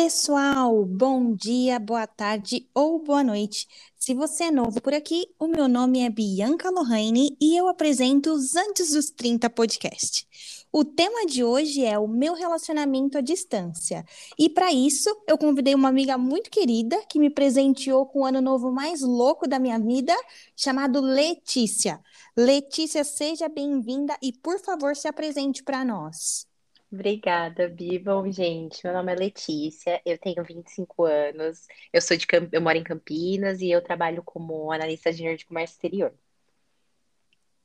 Pessoal, 0.00 0.84
bom 0.84 1.34
dia, 1.34 1.76
boa 1.80 2.06
tarde 2.06 2.68
ou 2.72 3.02
boa 3.02 3.24
noite. 3.24 3.66
Se 3.98 4.14
você 4.14 4.44
é 4.44 4.50
novo 4.52 4.80
por 4.80 4.94
aqui, 4.94 5.26
o 5.40 5.48
meu 5.48 5.66
nome 5.66 5.98
é 5.98 6.08
Bianca 6.08 6.70
Lohane 6.70 7.36
e 7.40 7.56
eu 7.56 7.66
apresento 7.66 8.32
os 8.32 8.54
Antes 8.54 8.92
dos 8.92 9.10
30 9.10 9.50
podcast. 9.50 10.24
O 10.70 10.84
tema 10.84 11.26
de 11.26 11.42
hoje 11.42 11.84
é 11.84 11.98
o 11.98 12.06
meu 12.06 12.34
relacionamento 12.34 13.18
à 13.18 13.20
distância. 13.20 14.04
E 14.38 14.48
para 14.48 14.72
isso, 14.72 15.10
eu 15.26 15.36
convidei 15.36 15.74
uma 15.74 15.88
amiga 15.88 16.16
muito 16.16 16.48
querida 16.48 16.96
que 17.08 17.18
me 17.18 17.28
presenteou 17.28 18.06
com 18.06 18.20
o 18.20 18.24
ano 18.24 18.40
novo 18.40 18.70
mais 18.70 19.00
louco 19.00 19.48
da 19.48 19.58
minha 19.58 19.80
vida, 19.80 20.14
chamado 20.54 21.00
Letícia. 21.00 22.00
Letícia, 22.36 23.02
seja 23.02 23.48
bem-vinda 23.48 24.16
e 24.22 24.32
por 24.32 24.60
favor, 24.60 24.94
se 24.94 25.08
apresente 25.08 25.60
para 25.64 25.84
nós. 25.84 26.47
Obrigada, 26.90 27.68
Bi. 27.68 27.98
Bom, 27.98 28.30
gente, 28.30 28.82
meu 28.84 28.94
nome 28.94 29.12
é 29.12 29.16
Letícia, 29.16 30.00
eu 30.06 30.16
tenho 30.18 30.42
25 30.42 31.04
anos, 31.04 31.66
eu 31.92 32.00
sou 32.00 32.16
de 32.16 32.26
Camp... 32.26 32.48
eu 32.52 32.62
moro 32.62 32.78
em 32.78 32.84
Campinas 32.84 33.60
e 33.60 33.70
eu 33.70 33.82
trabalho 33.82 34.22
como 34.22 34.72
analista 34.72 35.12
de 35.12 35.36
de 35.36 35.44
comércio 35.46 35.74
exterior. 35.74 36.14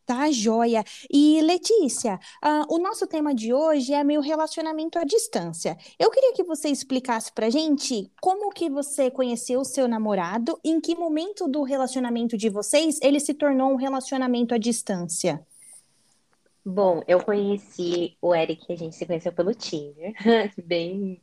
Tá, 0.06 0.30
joia. 0.30 0.84
E 1.10 1.42
Letícia, 1.42 2.20
uh, 2.44 2.76
o 2.76 2.78
nosso 2.78 3.08
tema 3.08 3.34
de 3.34 3.54
hoje 3.54 3.94
é 3.94 4.04
meu 4.04 4.20
relacionamento 4.20 5.00
à 5.00 5.06
distância. 5.06 5.78
Eu 5.98 6.12
queria 6.12 6.34
que 6.34 6.44
você 6.44 6.68
explicasse 6.68 7.32
pra 7.32 7.50
gente 7.50 8.12
como 8.22 8.50
que 8.50 8.70
você 8.70 9.10
conheceu 9.10 9.62
o 9.62 9.66
seu 9.66 9.88
namorado, 9.88 10.60
em 10.62 10.82
que 10.82 10.94
momento 10.94 11.48
do 11.48 11.64
relacionamento 11.64 12.36
de 12.36 12.50
vocês 12.50 13.00
ele 13.02 13.22
se 13.22 13.34
tornou 13.34 13.72
um 13.72 13.78
relacionamento 13.78 14.54
à 14.54 14.58
distância. 14.58 15.42
Bom, 16.66 17.02
eu 17.08 17.24
conheci 17.24 18.18
o 18.22 18.34
Eric, 18.34 18.72
a 18.72 18.76
gente 18.76 18.96
se 18.96 19.06
conheceu 19.06 19.34
pelo 19.34 19.54
Tinder, 19.54 20.14
bem, 20.66 21.22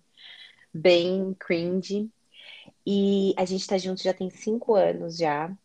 bem 0.75 1.35
cringe. 1.35 2.11
E 2.87 3.35
a 3.39 3.45
gente 3.47 3.67
tá 3.67 3.79
junto 3.79 4.03
já 4.03 4.15
tem 4.15 4.31
cinco 4.31 4.75
anos 4.77 5.19
já. 5.19 5.57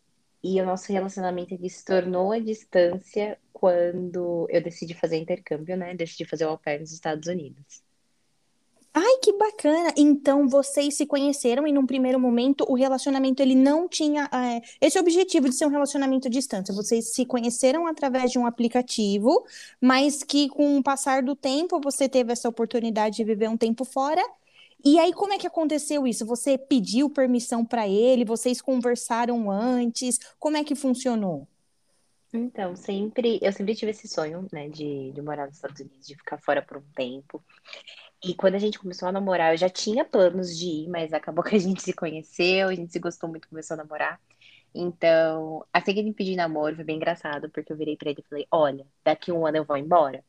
E 0.43 0.61
o 0.61 0.67
nosso 0.67 0.93
relacionamento 0.93 1.53
ele 1.55 1.69
se 1.69 1.85
tornou 1.85 2.33
à 2.33 2.39
distância 2.39 3.39
quando 3.53 4.47
eu 4.51 4.63
decidi 4.63 4.95
fazer 4.95 5.17
intercâmbio, 5.17 5.77
né? 5.77 5.95
Decidi 5.95 6.25
fazer 6.25 6.45
o 6.47 6.51
au 6.51 6.59
pair 6.59 6.81
nos 6.81 6.93
Estados 6.93 7.27
Unidos. 7.29 7.84
Ai, 8.97 9.17
que 9.21 9.33
bacana! 9.33 9.93
Então 9.97 10.47
vocês 10.47 10.95
se 10.95 11.05
conheceram 11.05 11.67
e 11.67 11.71
num 11.73 11.85
primeiro 11.85 12.17
momento 12.17 12.65
o 12.69 12.75
relacionamento 12.75 13.41
ele 13.41 13.53
não 13.53 13.89
tinha 13.89 14.29
é, 14.31 14.61
esse 14.79 14.97
objetivo 14.97 15.49
de 15.49 15.55
ser 15.55 15.65
um 15.65 15.69
relacionamento 15.69 16.29
à 16.29 16.31
distância. 16.31 16.73
Vocês 16.73 17.13
se 17.13 17.25
conheceram 17.25 17.87
através 17.87 18.31
de 18.31 18.39
um 18.39 18.45
aplicativo, 18.45 19.45
mas 19.81 20.23
que 20.23 20.47
com 20.47 20.77
o 20.77 20.83
passar 20.83 21.21
do 21.23 21.35
tempo 21.35 21.81
você 21.83 22.07
teve 22.07 22.31
essa 22.31 22.47
oportunidade 22.47 23.17
de 23.17 23.25
viver 23.25 23.49
um 23.49 23.57
tempo 23.57 23.83
fora. 23.83 24.23
E 24.83 24.97
aí 24.97 25.11
como 25.11 25.33
é 25.33 25.37
que 25.37 25.47
aconteceu 25.47 26.07
isso? 26.07 26.25
Você 26.25 26.57
pediu 26.57 27.09
permissão 27.09 27.65
para 27.65 27.85
ele? 27.85 28.23
Vocês 28.23 28.61
conversaram 28.61 29.51
antes? 29.51 30.17
Como 30.39 30.55
é 30.55 30.63
que 30.63 30.73
funcionou? 30.73 31.45
Então, 32.31 32.75
sempre, 32.75 33.39
eu 33.41 33.51
sempre 33.51 33.75
tive 33.75 33.91
esse 33.91 34.07
sonho, 34.07 34.47
né, 34.51 34.67
de, 34.67 35.11
de 35.11 35.21
morar 35.21 35.47
nos 35.47 35.55
Estados 35.55 35.79
Unidos, 35.79 36.05
de 36.05 36.15
ficar 36.15 36.37
fora 36.37 36.61
por 36.61 36.77
um 36.77 36.83
tempo. 36.93 37.43
E 38.27 38.33
quando 38.35 38.55
a 38.55 38.59
gente 38.59 38.79
começou 38.79 39.07
a 39.07 39.11
namorar, 39.11 39.53
eu 39.53 39.57
já 39.57 39.69
tinha 39.69 40.03
planos 40.03 40.57
de 40.57 40.65
ir, 40.65 40.89
mas 40.89 41.13
acabou 41.13 41.43
que 41.43 41.55
a 41.55 41.59
gente 41.59 41.81
se 41.83 41.93
conheceu, 41.93 42.69
a 42.69 42.75
gente 42.75 42.91
se 42.91 42.99
gostou 42.99 43.29
muito, 43.29 43.47
começou 43.47 43.75
a 43.75 43.77
namorar. 43.77 44.19
Então, 44.75 45.65
assim 45.73 45.93
que 45.93 45.99
ele 45.99 46.09
me 46.09 46.15
pediu 46.15 46.35
namoro, 46.37 46.75
foi 46.75 46.85
bem 46.85 46.97
engraçado, 46.97 47.49
porque 47.51 47.71
eu 47.73 47.77
virei 47.77 47.97
pra 47.97 48.09
ele 48.11 48.21
e 48.21 48.29
falei: 48.29 48.47
Olha, 48.51 48.87
daqui 49.03 49.31
um 49.31 49.45
ano 49.45 49.57
eu 49.57 49.65
vou 49.65 49.77
embora, 49.77 50.23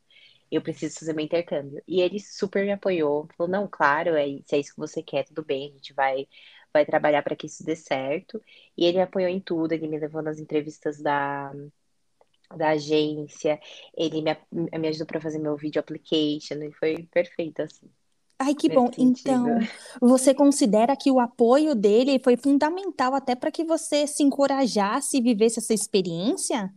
eu 0.50 0.62
preciso 0.62 0.98
fazer 1.00 1.14
meu 1.14 1.24
intercâmbio. 1.24 1.82
E 1.88 2.00
ele 2.02 2.20
super 2.20 2.64
me 2.64 2.72
apoiou, 2.72 3.28
falou: 3.36 3.50
Não, 3.52 3.68
claro, 3.68 4.16
é, 4.16 4.26
se 4.46 4.56
é 4.56 4.60
isso 4.60 4.72
que 4.74 4.80
você 4.80 5.02
quer, 5.02 5.24
tudo 5.26 5.44
bem, 5.44 5.70
a 5.70 5.72
gente 5.74 5.94
vai, 5.94 6.28
vai 6.72 6.86
trabalhar 6.86 7.22
para 7.22 7.36
que 7.36 7.46
isso 7.46 7.64
dê 7.64 7.76
certo. 7.76 8.42
E 8.76 8.86
ele 8.86 8.98
me 8.98 9.04
apoiou 9.04 9.30
em 9.30 9.40
tudo, 9.40 9.72
ele 9.72 9.88
me 9.88 9.98
levou 10.00 10.22
nas 10.22 10.38
entrevistas 10.40 11.00
da, 11.02 11.52
da 12.54 12.70
agência, 12.70 13.58
ele 13.96 14.22
me, 14.22 14.36
me 14.78 14.88
ajudou 14.88 15.06
para 15.06 15.20
fazer 15.20 15.38
meu 15.38 15.56
vídeo 15.56 15.80
application, 15.80 16.62
e 16.62 16.72
foi 16.72 17.08
perfeito, 17.10 17.62
assim. 17.62 17.90
Ai, 18.38 18.54
que 18.54 18.68
bom. 18.68 18.90
Então, 18.98 19.58
você 20.00 20.34
considera 20.34 20.94
que 20.94 21.10
o 21.10 21.18
apoio 21.18 21.74
dele 21.74 22.20
foi 22.22 22.36
fundamental 22.36 23.14
até 23.14 23.34
para 23.34 23.50
que 23.50 23.64
você 23.64 24.06
se 24.06 24.22
encorajasse 24.22 25.16
e 25.16 25.22
vivesse 25.22 25.58
essa 25.58 25.72
experiência? 25.72 26.72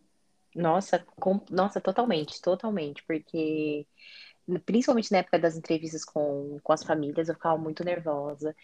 Nossa, 0.56 1.06
com, 1.20 1.40
nossa, 1.50 1.80
totalmente, 1.80 2.42
totalmente, 2.42 3.04
porque 3.06 3.86
principalmente 4.66 5.12
na 5.12 5.20
época 5.20 5.38
das 5.40 5.58
entrevistas 5.58 6.04
com, 6.06 6.60
com 6.64 6.74
as 6.74 6.84
famílias, 6.84 7.30
eu 7.30 7.36
ficava 7.36 7.58
muito 7.58 7.84
nervosa. 7.84 8.56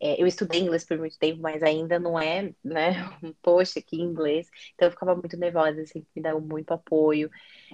É, 0.00 0.20
eu 0.20 0.26
estudei 0.26 0.60
inglês 0.60 0.84
por 0.84 0.98
muito 0.98 1.18
tempo, 1.18 1.40
mas 1.40 1.62
ainda 1.62 1.98
não 1.98 2.18
é, 2.18 2.52
né? 2.64 2.94
Poxa, 3.42 3.80
que 3.80 3.96
inglês. 3.96 4.50
Então 4.74 4.88
eu 4.88 4.92
ficava 4.92 5.14
muito 5.14 5.36
nervosa, 5.36 5.80
assim, 5.80 6.04
me 6.14 6.22
deu 6.22 6.40
muito 6.40 6.72
apoio 6.72 7.30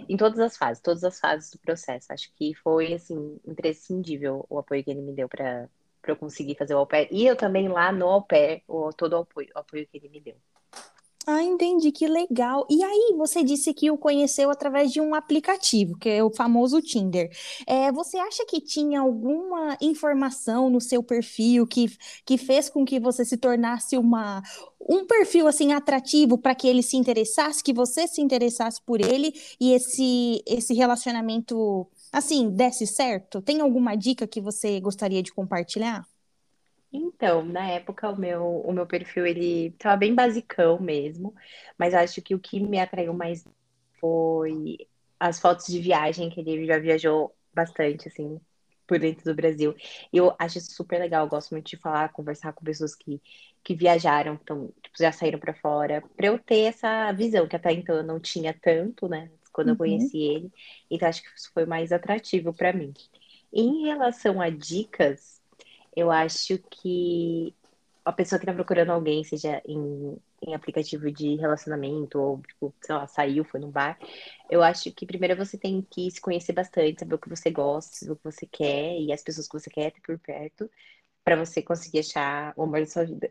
em 0.08 0.16
todas 0.16 0.38
as 0.38 0.56
fases, 0.56 0.82
todas 0.82 1.04
as 1.04 1.18
fases 1.18 1.50
do 1.50 1.58
processo. 1.58 2.12
Acho 2.12 2.30
que 2.34 2.54
foi, 2.54 2.92
assim, 2.92 3.40
imprescindível 3.46 4.44
o 4.48 4.58
apoio 4.58 4.84
que 4.84 4.90
ele 4.90 5.00
me 5.00 5.12
deu 5.12 5.28
para 5.28 5.68
eu 6.06 6.16
conseguir 6.16 6.56
fazer 6.56 6.74
o 6.74 6.78
au 6.78 6.86
pair. 6.86 7.08
E 7.10 7.26
eu 7.26 7.36
também 7.36 7.68
lá 7.68 7.90
no 7.92 8.06
au 8.06 8.22
pair, 8.22 8.62
o, 8.68 8.92
todo 8.92 9.14
o 9.14 9.20
apoio, 9.22 9.48
o 9.54 9.58
apoio 9.58 9.86
que 9.86 9.96
ele 9.96 10.08
me 10.08 10.20
deu. 10.20 10.36
Ah, 11.30 11.42
entendi, 11.42 11.92
que 11.92 12.06
legal. 12.06 12.66
E 12.70 12.82
aí, 12.82 13.12
você 13.14 13.44
disse 13.44 13.74
que 13.74 13.90
o 13.90 13.98
conheceu 13.98 14.50
através 14.50 14.90
de 14.90 14.98
um 14.98 15.14
aplicativo, 15.14 15.94
que 15.98 16.08
é 16.08 16.24
o 16.24 16.30
famoso 16.30 16.80
Tinder. 16.80 17.30
É, 17.66 17.92
você 17.92 18.16
acha 18.16 18.46
que 18.46 18.62
tinha 18.62 19.00
alguma 19.00 19.76
informação 19.78 20.70
no 20.70 20.80
seu 20.80 21.02
perfil 21.02 21.66
que, 21.66 21.86
que 22.24 22.38
fez 22.38 22.70
com 22.70 22.82
que 22.82 22.98
você 22.98 23.26
se 23.26 23.36
tornasse 23.36 23.98
uma, 23.98 24.42
um 24.80 25.06
perfil 25.06 25.46
assim 25.46 25.74
atrativo 25.74 26.38
para 26.38 26.54
que 26.54 26.66
ele 26.66 26.82
se 26.82 26.96
interessasse, 26.96 27.62
que 27.62 27.74
você 27.74 28.08
se 28.08 28.22
interessasse 28.22 28.80
por 28.80 28.98
ele 28.98 29.30
e 29.60 29.74
esse, 29.74 30.42
esse 30.46 30.72
relacionamento 30.72 31.86
assim 32.10 32.48
desse 32.48 32.86
certo? 32.86 33.42
Tem 33.42 33.60
alguma 33.60 33.94
dica 33.96 34.26
que 34.26 34.40
você 34.40 34.80
gostaria 34.80 35.22
de 35.22 35.30
compartilhar? 35.34 36.06
Então, 36.92 37.44
na 37.44 37.68
época, 37.70 38.08
o 38.10 38.18
meu, 38.18 38.60
o 38.60 38.72
meu 38.72 38.86
perfil, 38.86 39.26
ele 39.26 39.72
tava 39.78 39.96
bem 39.96 40.14
basicão 40.14 40.80
mesmo, 40.80 41.34
mas 41.78 41.92
acho 41.94 42.22
que 42.22 42.34
o 42.34 42.40
que 42.40 42.60
me 42.60 42.78
atraiu 42.80 43.12
mais 43.12 43.44
foi 44.00 44.78
as 45.20 45.38
fotos 45.40 45.66
de 45.66 45.80
viagem, 45.80 46.30
que 46.30 46.40
ele 46.40 46.66
já 46.66 46.78
viajou 46.78 47.34
bastante, 47.54 48.08
assim, 48.08 48.40
por 48.86 48.98
dentro 48.98 49.24
do 49.24 49.34
Brasil. 49.34 49.74
Eu 50.12 50.34
acho 50.38 50.60
super 50.60 50.98
legal, 50.98 51.24
eu 51.26 51.30
gosto 51.30 51.50
muito 51.50 51.68
de 51.68 51.76
falar, 51.76 52.08
conversar 52.10 52.52
com 52.54 52.64
pessoas 52.64 52.94
que, 52.94 53.20
que 53.62 53.74
viajaram, 53.74 54.34
então, 54.40 54.72
tipo, 54.82 54.96
já 54.98 55.12
saíram 55.12 55.38
para 55.38 55.54
fora, 55.54 56.02
para 56.16 56.28
eu 56.28 56.38
ter 56.38 56.60
essa 56.62 57.12
visão, 57.12 57.46
que 57.46 57.56
até 57.56 57.72
então 57.72 57.96
eu 57.96 58.02
não 58.04 58.18
tinha 58.20 58.54
tanto, 58.54 59.08
né, 59.08 59.30
quando 59.52 59.68
eu 59.68 59.72
uhum. 59.72 59.78
conheci 59.78 60.18
ele. 60.18 60.50
Então, 60.90 61.08
acho 61.08 61.22
que 61.22 61.28
isso 61.36 61.50
foi 61.52 61.66
mais 61.66 61.92
atrativo 61.92 62.54
para 62.54 62.72
mim. 62.72 62.94
Em 63.52 63.86
relação 63.86 64.40
a 64.40 64.48
dicas, 64.50 65.37
eu 65.98 66.12
acho 66.12 66.58
que 66.70 67.52
a 68.04 68.12
pessoa 68.12 68.38
que 68.38 68.44
está 68.44 68.54
procurando 68.54 68.90
alguém, 68.90 69.24
seja 69.24 69.60
em, 69.66 70.16
em 70.46 70.54
aplicativo 70.54 71.10
de 71.10 71.34
relacionamento 71.34 72.18
ou, 72.20 72.40
tipo, 72.40 72.72
sei 72.80 72.94
lá, 72.94 73.06
saiu, 73.08 73.44
foi 73.44 73.58
no 73.58 73.68
bar, 73.68 73.98
eu 74.48 74.62
acho 74.62 74.92
que 74.92 75.04
primeiro 75.04 75.36
você 75.36 75.58
tem 75.58 75.84
que 75.90 76.08
se 76.10 76.20
conhecer 76.20 76.52
bastante, 76.52 77.00
saber 77.00 77.16
o 77.16 77.18
que 77.18 77.28
você 77.28 77.50
gosta, 77.50 77.96
saber 77.96 78.12
o 78.12 78.16
que 78.16 78.24
você 78.24 78.46
quer 78.46 78.98
e 79.00 79.12
as 79.12 79.22
pessoas 79.22 79.48
que 79.48 79.58
você 79.58 79.68
quer 79.68 79.90
ter 79.90 80.00
por 80.00 80.18
perto, 80.20 80.70
para 81.24 81.36
você 81.36 81.60
conseguir 81.60 81.98
achar 81.98 82.54
o 82.56 82.62
amor 82.62 82.80
da 82.80 82.86
sua 82.86 83.04
vida. 83.04 83.30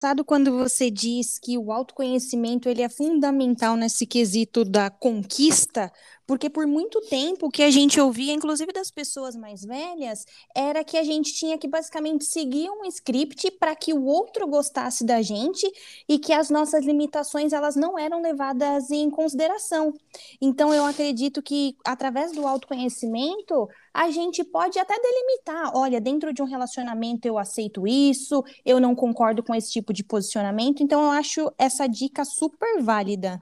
Sabe 0.00 0.22
quando 0.24 0.52
você 0.52 0.90
diz 0.90 1.38
que 1.38 1.56
o 1.56 1.72
autoconhecimento 1.72 2.68
ele 2.68 2.82
é 2.82 2.88
fundamental 2.88 3.76
nesse 3.76 4.06
quesito 4.06 4.62
da 4.62 4.90
conquista, 4.90 5.90
porque 6.26 6.50
por 6.50 6.66
muito 6.66 7.00
tempo 7.02 7.46
o 7.46 7.50
que 7.50 7.62
a 7.62 7.70
gente 7.70 8.00
ouvia, 8.00 8.32
inclusive 8.32 8.72
das 8.72 8.90
pessoas 8.90 9.36
mais 9.36 9.64
velhas, 9.64 10.26
era 10.54 10.82
que 10.82 10.96
a 10.96 11.04
gente 11.04 11.32
tinha 11.32 11.56
que 11.56 11.68
basicamente 11.68 12.24
seguir 12.24 12.68
um 12.70 12.84
script 12.86 13.50
para 13.52 13.76
que 13.76 13.92
o 13.92 14.04
outro 14.04 14.46
gostasse 14.46 15.04
da 15.04 15.22
gente 15.22 15.70
e 16.08 16.18
que 16.18 16.32
as 16.32 16.50
nossas 16.50 16.84
limitações 16.84 17.52
elas 17.52 17.76
não 17.76 17.98
eram 17.98 18.20
levadas 18.20 18.90
em 18.90 19.08
consideração. 19.08 19.94
Então 20.40 20.74
eu 20.74 20.84
acredito 20.84 21.40
que 21.40 21.76
através 21.84 22.32
do 22.32 22.46
autoconhecimento 22.46 23.68
a 23.94 24.10
gente 24.10 24.42
pode 24.44 24.78
até 24.78 24.94
delimitar, 24.98 25.70
olha, 25.74 26.00
dentro 26.00 26.32
de 26.32 26.42
um 26.42 26.46
relacionamento 26.46 27.26
eu 27.26 27.38
aceito 27.38 27.86
isso, 27.86 28.44
eu 28.64 28.80
não 28.80 28.94
concordo 28.94 29.42
com 29.42 29.54
esse 29.54 29.70
tipo 29.72 29.92
de 29.92 30.02
posicionamento, 30.04 30.82
então 30.82 31.04
eu 31.04 31.10
acho 31.10 31.52
essa 31.56 31.86
dica 31.86 32.24
super 32.24 32.82
válida. 32.82 33.40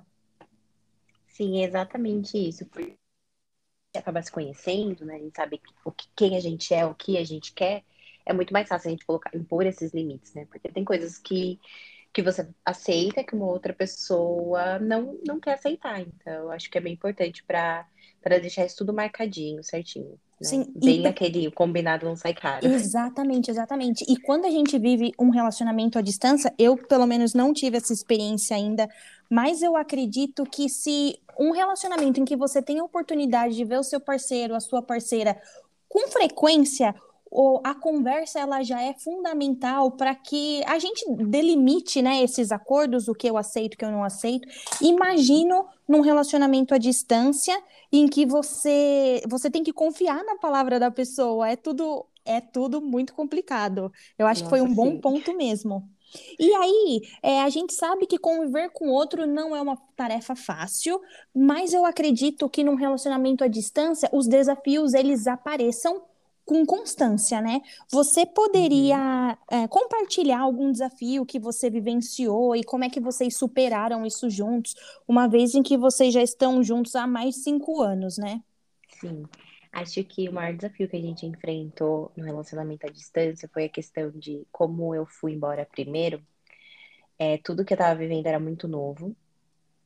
Sim, 1.34 1.62
exatamente 1.62 2.38
isso. 2.38 2.64
Porque 2.66 2.98
acaba 3.96 4.22
se 4.22 4.31
conhecendo, 4.32 5.04
né? 5.04 5.16
A 5.16 5.19
gente 5.19 5.36
sabe 5.36 5.60
o 5.84 5.92
que, 5.92 6.06
quem 6.16 6.36
a 6.36 6.40
gente 6.40 6.75
é, 6.75 6.84
o 6.86 6.94
que 6.94 7.16
a 7.19 7.25
gente 7.25 7.52
quer. 7.54 7.84
É 8.26 8.32
muito 8.32 8.52
mais 8.52 8.69
fácil 8.69 8.88
a 8.88 8.90
gente 8.92 9.06
colocar, 9.06 9.31
impor 9.36 9.66
esses 9.66 9.92
limites, 9.92 10.34
né? 10.34 10.46
Porque 10.46 10.69
tem 10.70 10.84
coisas 10.84 11.19
que, 11.19 11.60
que 12.12 12.22
você 12.22 12.48
aceita 12.64 13.25
que 13.25 13.34
uma 13.34 13.46
outra 13.46 13.75
pessoa 13.75 14.78
não, 14.81 15.19
não 15.26 15.40
quer 15.40 15.54
aceitar. 15.54 16.00
Então, 16.00 16.32
eu 16.44 16.50
acho 16.52 16.70
que 16.70 16.78
é 16.78 16.81
bem 16.81 16.94
importante 16.94 17.44
para 17.44 17.86
deixar 18.40 18.64
isso 18.66 18.76
tudo 18.78 18.94
marcadinho, 18.94 19.62
certinho. 19.64 20.19
Né? 20.40 20.48
Sim, 20.48 20.72
Bem 20.75 21.02
e... 21.02 21.06
aquele 21.06 21.50
combinado 21.50 22.06
não 22.06 22.16
sai 22.16 22.34
caro. 22.34 22.66
Exatamente, 22.66 23.50
exatamente. 23.50 24.04
E 24.08 24.16
quando 24.16 24.44
a 24.44 24.50
gente 24.50 24.78
vive 24.78 25.12
um 25.19 25.31
relacionamento 25.31 25.98
à 25.98 26.02
distância, 26.02 26.52
eu 26.58 26.76
pelo 26.76 27.06
menos 27.06 27.34
não 27.34 27.52
tive 27.52 27.76
essa 27.76 27.92
experiência 27.92 28.56
ainda, 28.56 28.88
mas 29.31 29.62
eu 29.62 29.76
acredito 29.76 30.44
que 30.44 30.69
se 30.69 31.19
um 31.38 31.50
relacionamento 31.50 32.20
em 32.20 32.25
que 32.25 32.36
você 32.36 32.62
tem 32.62 32.78
a 32.78 32.84
oportunidade 32.84 33.54
de 33.54 33.64
ver 33.64 33.78
o 33.78 33.84
seu 33.84 34.00
parceiro, 34.00 34.54
a 34.54 34.60
sua 34.60 34.82
parceira 34.82 35.36
com 35.88 36.08
frequência, 36.08 36.94
a 37.64 37.75
conversa 37.75 38.38
ela 38.38 38.62
já 38.62 38.81
é 38.81 38.94
fundamental 38.94 39.90
para 39.90 40.14
que 40.14 40.62
a 40.66 40.78
gente 40.78 41.04
delimite 41.16 42.00
né, 42.00 42.22
esses 42.22 42.52
acordos, 42.52 43.08
o 43.08 43.14
que 43.14 43.28
eu 43.28 43.36
aceito, 43.36 43.75
o 43.75 43.76
que 43.76 43.84
eu 43.84 43.90
não 43.90 44.04
aceito. 44.04 44.46
Imagino 44.81 45.66
num 45.88 46.00
relacionamento 46.00 46.75
à 46.75 46.78
distância 46.78 47.60
em 47.92 48.06
que 48.06 48.25
você 48.25 49.20
você 49.28 49.50
tem 49.50 49.64
que 49.64 49.72
confiar 49.72 50.22
na 50.25 50.36
palavra 50.36 50.78
da 50.78 50.90
pessoa. 50.90 51.48
É 51.48 51.56
tudo 51.56 52.06
é 52.25 52.40
tudo 52.40 52.81
muito 52.81 53.12
complicado. 53.14 53.92
Eu 54.19 54.26
acho 54.26 54.44
Nossa, 54.44 54.56
que 54.56 54.58
foi 54.58 54.60
um 54.60 54.69
sim. 54.70 54.75
bom 54.75 55.00
ponto 55.00 55.36
mesmo. 55.36 55.88
E 56.38 56.54
aí, 56.54 57.02
é, 57.22 57.40
a 57.42 57.48
gente 57.48 57.75
sabe 57.75 58.06
que 58.06 58.19
conviver 58.19 58.70
com 58.70 58.88
outro 58.88 59.26
não 59.26 59.54
é 59.54 59.60
uma 59.60 59.76
tarefa 59.96 60.36
fácil, 60.36 61.00
mas 61.34 61.72
eu 61.72 61.84
acredito 61.84 62.48
que 62.48 62.62
num 62.62 62.76
relacionamento 62.76 63.42
à 63.42 63.48
distância, 63.48 64.08
os 64.12 64.28
desafios 64.28 64.94
eles 64.94 65.26
apareçam 65.26 66.02
com 66.44 66.64
constância, 66.67 67.41
né? 67.41 67.61
Você 67.91 68.26
poderia 68.26 69.38
uhum. 69.50 69.58
é, 69.58 69.69
compartilhar 69.69 70.41
algum 70.41 70.70
desafio 70.70 71.25
que 71.25 71.38
você 71.38 71.70
vivenciou 71.70 72.55
e 72.55 72.62
como 72.62 72.85
é 72.85 72.91
que 72.91 73.00
vocês 73.00 73.37
superaram 73.37 74.05
isso 74.05 74.29
juntos, 74.29 74.75
uma 75.08 75.26
vez 75.26 75.55
em 75.55 75.62
que 75.62 75.76
vocês 75.76 76.12
já 76.12 76.23
estão 76.23 76.62
juntos 76.62 76.94
há 76.94 77.06
mais 77.06 77.35
de 77.35 77.41
cinco 77.43 77.81
anos, 77.82 78.19
né? 78.19 78.43
Sim. 79.00 79.25
Acho 79.73 80.05
que 80.05 80.29
o 80.29 80.32
maior 80.32 80.55
desafio 80.55 80.88
que 80.88 80.96
a 80.96 81.00
gente 81.00 81.26
enfrentou 81.26 82.12
no 82.17 82.25
relacionamento 82.25 82.87
à 82.87 82.91
distância 82.91 83.50
foi 83.52 83.64
a 83.64 83.69
questão 83.69 84.11
de 84.11 84.46
como 84.52 84.94
eu 84.94 85.05
fui 85.05 85.32
embora 85.32 85.67
primeiro. 85.67 86.23
É, 87.19 87.38
tudo 87.38 87.64
que 87.64 87.73
eu 87.73 87.76
estava 87.76 87.99
vivendo 87.99 88.26
era 88.26 88.38
muito 88.38 88.69
novo. 88.69 89.17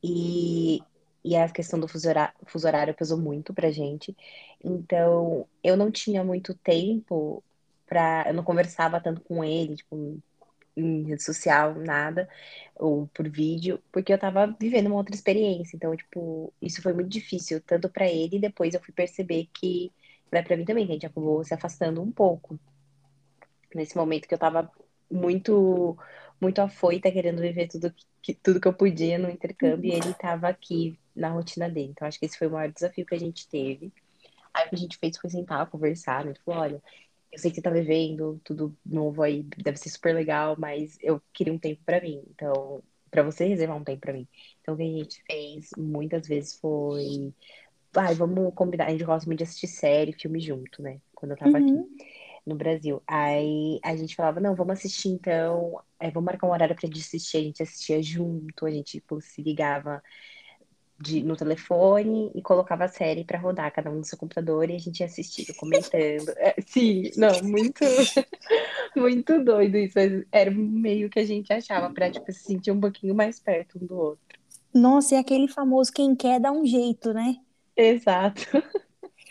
E 0.03 0.79
e 1.23 1.35
a 1.35 1.49
questão 1.49 1.79
do 1.79 1.87
fuso 1.87 2.07
horário, 2.07 2.33
fuso 2.45 2.67
horário 2.67 2.93
pesou 2.93 3.17
muito 3.17 3.53
pra 3.53 3.71
gente. 3.71 4.15
Então, 4.63 5.47
eu 5.63 5.77
não 5.77 5.91
tinha 5.91 6.23
muito 6.23 6.53
tempo 6.53 7.43
para 7.87 8.25
eu 8.27 8.33
não 8.33 8.43
conversava 8.43 9.01
tanto 9.01 9.21
com 9.21 9.43
ele, 9.43 9.75
tipo, 9.77 10.21
em 10.75 11.03
rede 11.03 11.23
social, 11.23 11.75
nada, 11.75 12.29
ou 12.75 13.07
por 13.13 13.27
vídeo, 13.29 13.81
porque 13.91 14.13
eu 14.13 14.17
tava 14.19 14.55
vivendo 14.59 14.87
uma 14.87 14.97
outra 14.97 15.15
experiência. 15.15 15.75
Então, 15.75 15.95
tipo, 15.95 16.53
isso 16.61 16.81
foi 16.81 16.93
muito 16.93 17.09
difícil, 17.09 17.61
tanto 17.61 17.89
para 17.89 18.07
ele, 18.07 18.37
e 18.37 18.41
depois 18.41 18.73
eu 18.73 18.81
fui 18.81 18.93
perceber 18.93 19.49
que 19.53 19.91
vai 20.31 20.43
para 20.43 20.55
mim 20.57 20.65
também, 20.65 20.85
que 20.85 20.91
a 20.91 20.95
gente 20.95 21.05
acabou 21.05 21.43
se 21.43 21.53
afastando 21.53 22.01
um 22.01 22.11
pouco. 22.11 22.59
Nesse 23.73 23.95
momento 23.97 24.27
que 24.27 24.33
eu 24.33 24.39
tava 24.39 24.71
muito 25.11 25.97
muito 26.41 26.59
afoita, 26.61 27.11
querendo 27.11 27.41
viver 27.41 27.67
tudo 27.67 27.93
que, 28.21 28.33
tudo 28.33 28.61
que 28.61 28.67
eu 28.67 28.73
podia 28.73 29.17
no 29.17 29.29
intercâmbio, 29.29 29.91
e 29.91 29.93
ele 29.95 30.11
estava 30.11 30.47
aqui 30.47 30.97
na 31.15 31.29
rotina 31.29 31.69
dele. 31.69 31.89
Então, 31.91 32.07
acho 32.07 32.17
que 32.19 32.25
esse 32.25 32.37
foi 32.37 32.47
o 32.47 32.51
maior 32.51 32.71
desafio 32.71 33.05
que 33.05 33.15
a 33.15 33.19
gente 33.19 33.47
teve. 33.49 33.91
Aí, 34.53 34.65
o 34.65 34.69
que 34.69 34.75
a 34.75 34.79
gente 34.79 34.97
fez 34.97 35.17
foi 35.17 35.29
sentar, 35.29 35.69
conversar, 35.69 36.25
né? 36.25 36.31
Ele 36.31 36.39
falou, 36.43 36.61
olha, 36.61 36.83
eu 37.31 37.39
sei 37.39 37.51
que 37.51 37.55
você 37.55 37.61
tá 37.61 37.69
vivendo 37.69 38.39
tudo 38.43 38.75
novo 38.85 39.21
aí, 39.21 39.43
deve 39.57 39.77
ser 39.77 39.89
super 39.89 40.13
legal, 40.13 40.55
mas 40.57 40.97
eu 41.01 41.21
queria 41.33 41.53
um 41.53 41.59
tempo 41.59 41.81
para 41.85 42.01
mim. 42.01 42.23
Então, 42.31 42.81
para 43.11 43.23
você 43.23 43.45
reservar 43.45 43.77
um 43.77 43.83
tempo 43.83 44.01
para 44.01 44.13
mim. 44.13 44.27
Então, 44.61 44.73
o 44.73 44.77
que 44.77 44.83
a 44.83 44.85
gente 44.85 45.23
fez 45.23 45.69
muitas 45.77 46.27
vezes 46.27 46.59
foi, 46.59 47.33
vai, 47.93 48.15
vamos 48.15 48.53
combinar. 48.53 48.87
A 48.87 48.91
gente 48.91 49.03
gosta 49.03 49.27
muito 49.27 49.39
de 49.39 49.43
assistir 49.43 49.67
série, 49.67 50.13
filme 50.13 50.39
junto, 50.39 50.81
né? 50.81 50.99
Quando 51.13 51.31
eu 51.31 51.37
tava 51.37 51.59
uhum. 51.59 51.81
aqui 51.81 52.05
no 52.45 52.55
Brasil. 52.55 53.01
Aí 53.07 53.79
a 53.83 53.95
gente 53.95 54.15
falava, 54.15 54.39
não, 54.39 54.55
vamos 54.55 54.73
assistir 54.73 55.09
então, 55.09 55.79
é, 55.99 56.09
vamos 56.09 56.25
marcar 56.25 56.47
um 56.47 56.51
horário 56.51 56.75
pra 56.75 56.87
gente 56.87 56.99
assistir, 56.99 57.37
a 57.37 57.41
gente 57.41 57.63
assistia 57.63 58.01
junto, 58.01 58.65
a 58.65 58.71
gente 58.71 58.93
tipo, 58.93 59.21
se 59.21 59.41
ligava 59.41 60.01
de, 60.99 61.23
no 61.23 61.35
telefone 61.35 62.31
e 62.35 62.41
colocava 62.41 62.85
a 62.85 62.89
série 62.89 63.23
para 63.23 63.39
rodar, 63.39 63.73
cada 63.73 63.89
um 63.89 63.95
no 63.95 64.03
seu 64.03 64.17
computador, 64.17 64.69
e 64.69 64.75
a 64.75 64.79
gente 64.79 64.99
ia 64.99 65.05
assistindo, 65.05 65.55
comentando. 65.55 66.29
É, 66.37 66.55
sim, 66.65 67.09
não, 67.15 67.41
muito, 67.41 67.79
muito 68.95 69.43
doido 69.43 69.77
isso. 69.77 69.97
Era 70.31 70.51
meio 70.51 71.09
que 71.09 71.19
a 71.19 71.25
gente 71.25 71.51
achava 71.53 71.89
pra 71.93 72.11
tipo, 72.11 72.31
se 72.31 72.43
sentir 72.43 72.71
um 72.71 72.79
pouquinho 72.79 73.15
mais 73.15 73.39
perto 73.39 73.79
um 73.81 73.85
do 73.85 73.97
outro. 73.97 74.39
Nossa, 74.73 75.15
e 75.15 75.17
aquele 75.17 75.47
famoso 75.47 75.91
quem 75.91 76.15
quer 76.15 76.39
dá 76.39 76.51
um 76.51 76.65
jeito, 76.65 77.13
né? 77.13 77.37
Exato. 77.75 78.41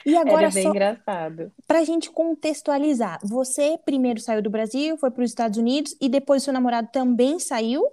E 0.07 0.17
agora 0.17 0.45
Era 0.45 0.55
bem 0.55 0.63
só 0.63 0.71
engraçado. 0.71 1.53
Pra 1.67 1.85
gente 1.85 2.11
contextualizar, 2.11 3.19
você 3.23 3.79
primeiro 3.85 4.21
saiu 4.21 4.41
do 4.41 4.49
Brasil, 4.49 4.97
foi 4.97 5.11
para 5.11 5.23
os 5.23 5.31
Estados 5.31 5.59
Unidos 5.59 5.95
e 6.01 6.09
depois 6.09 6.43
seu 6.43 6.53
namorado 6.53 6.89
também 6.91 7.39
saiu? 7.39 7.85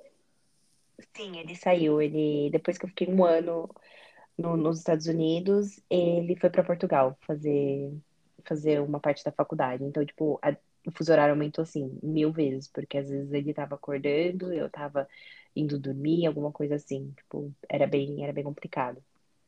Sim, 1.15 1.37
ele 1.37 1.55
saiu. 1.55 2.01
Ele 2.01 2.49
depois 2.51 2.77
que 2.77 2.85
eu 2.85 2.89
fiquei 2.89 3.07
um 3.07 3.23
ano 3.25 3.69
no, 4.37 4.57
nos 4.57 4.79
Estados 4.79 5.07
Unidos, 5.07 5.79
ele 5.89 6.35
foi 6.37 6.49
para 6.49 6.63
Portugal 6.65 7.17
fazer 7.27 7.93
fazer 8.47 8.81
uma 8.81 8.99
parte 8.99 9.23
da 9.23 9.31
faculdade. 9.31 9.83
Então, 9.83 10.05
tipo, 10.05 10.39
a, 10.43 10.51
o 10.87 10.91
fuso 10.97 11.11
horário 11.11 11.33
aumentou 11.33 11.63
assim 11.63 11.99
mil 12.03 12.31
vezes, 12.33 12.67
porque 12.69 12.97
às 12.97 13.09
vezes 13.09 13.31
ele 13.33 13.53
tava 13.53 13.75
acordando, 13.75 14.53
eu 14.53 14.69
tava 14.69 15.07
indo 15.55 15.79
dormir, 15.79 16.25
alguma 16.27 16.51
coisa 16.51 16.75
assim. 16.75 17.11
Tipo, 17.17 17.53
era 17.69 17.87
bem 17.87 18.23
era 18.23 18.33
bem 18.33 18.43
complicado. 18.43 19.03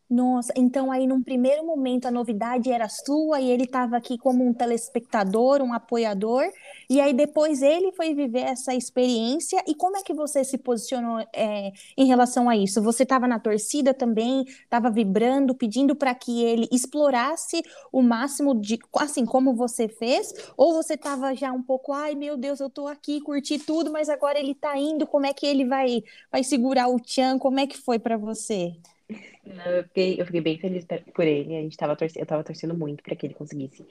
Nossa, 0.10 0.54
então 0.56 0.90
aí 0.90 1.06
num 1.06 1.22
primeiro 1.22 1.66
momento 1.66 2.06
a 2.08 2.12
novidade 2.12 2.72
era 2.72 2.88
sua 2.88 3.42
e 3.42 3.50
ele 3.52 3.66
estava 3.66 3.98
aqui 3.98 4.18
como 4.18 4.46
um 4.48 4.54
telespectador, 4.54 5.62
um 5.62 5.74
apoiador, 5.74 6.50
e 6.90 7.02
aí 7.02 7.14
depois 7.14 7.62
ele 7.62 7.92
foi 7.92 8.14
viver 8.14 8.40
essa 8.44 8.74
experiência. 8.74 9.62
E 9.68 9.76
como 9.76 9.98
é 9.98 10.04
que 10.04 10.14
você 10.14 10.46
se 10.46 10.58
posicionou 10.58 11.20
é, 11.34 11.74
em 11.98 12.06
relação 12.06 12.48
a 12.48 12.56
isso? 12.56 12.82
Você 12.82 13.04
estava 13.04 13.28
na 13.28 13.38
torcida 13.38 13.94
também, 13.94 14.46
estava 14.48 14.90
vibrando, 14.90 15.54
pedindo 15.54 15.94
para 15.94 16.16
que 16.16 16.42
ele 16.42 16.70
explorasse 16.72 17.62
o 17.92 18.02
máximo 18.02 18.56
de, 18.56 18.80
assim 19.00 19.26
como 19.26 19.54
você 19.56 19.90
fez, 19.90 20.34
ou 20.56 20.74
você 20.74 20.94
estava 20.94 21.36
já 21.36 21.52
um 21.52 21.62
pouco, 21.62 21.92
ai 21.92 22.16
meu 22.16 22.38
Deus, 22.38 22.62
eu 22.62 22.68
estou 22.68 22.88
aqui, 22.88 23.20
curti 23.20 23.60
tudo, 23.60 23.92
mas 23.92 24.08
agora 24.08 24.40
ele 24.40 24.52
está 24.54 24.78
indo, 24.78 25.06
como 25.06 25.26
é 25.26 25.34
que 25.34 25.46
ele 25.46 25.66
vai, 25.66 26.02
vai 26.32 26.44
segurar 26.46 26.88
o 26.88 26.98
tchan? 26.98 27.38
Como 27.38 27.60
é 27.60 27.68
que 27.68 27.78
foi 27.78 28.00
para 28.00 28.16
você? 28.18 28.74
Eu 29.10 29.84
fiquei, 29.84 30.20
eu 30.20 30.26
fiquei 30.26 30.42
bem 30.42 30.60
feliz 30.60 30.86
por 31.14 31.26
ele. 31.26 31.56
A 31.56 31.62
gente 31.62 31.78
tava 31.78 31.96
torcendo, 31.96 32.22
eu 32.22 32.26
tava 32.26 32.44
torcendo 32.44 32.78
muito 32.78 33.02
para 33.02 33.16
que 33.16 33.26
ele 33.26 33.34
conseguisse 33.34 33.86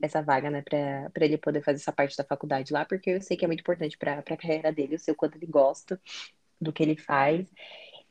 essa 0.00 0.22
vaga, 0.22 0.50
né? 0.50 0.62
Pra 0.62 1.24
ele 1.24 1.36
poder 1.36 1.62
fazer 1.62 1.80
essa 1.80 1.92
parte 1.92 2.16
da 2.16 2.24
faculdade 2.24 2.72
lá, 2.72 2.84
porque 2.84 3.10
eu 3.10 3.20
sei 3.20 3.36
que 3.36 3.44
é 3.44 3.48
muito 3.48 3.60
importante 3.60 3.98
pra, 3.98 4.22
pra 4.22 4.36
carreira 4.36 4.72
dele, 4.72 4.94
eu 4.94 4.98
sei 4.98 5.12
o 5.12 5.16
quanto 5.16 5.36
ele 5.36 5.46
gosta 5.46 6.00
do 6.60 6.72
que 6.72 6.82
ele 6.82 6.96
faz. 6.96 7.46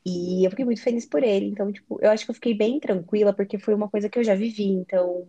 E 0.05 0.45
eu 0.45 0.49
fiquei 0.51 0.65
muito 0.65 0.81
feliz 0.81 1.05
por 1.05 1.23
ele. 1.23 1.47
Então, 1.47 1.71
tipo, 1.71 1.99
eu 2.01 2.11
acho 2.11 2.25
que 2.25 2.31
eu 2.31 2.35
fiquei 2.35 2.53
bem 2.53 2.79
tranquila, 2.79 3.33
porque 3.33 3.57
foi 3.57 3.73
uma 3.73 3.89
coisa 3.89 4.09
que 4.09 4.19
eu 4.19 4.23
já 4.23 4.35
vivi. 4.35 4.67
Então, 4.67 5.27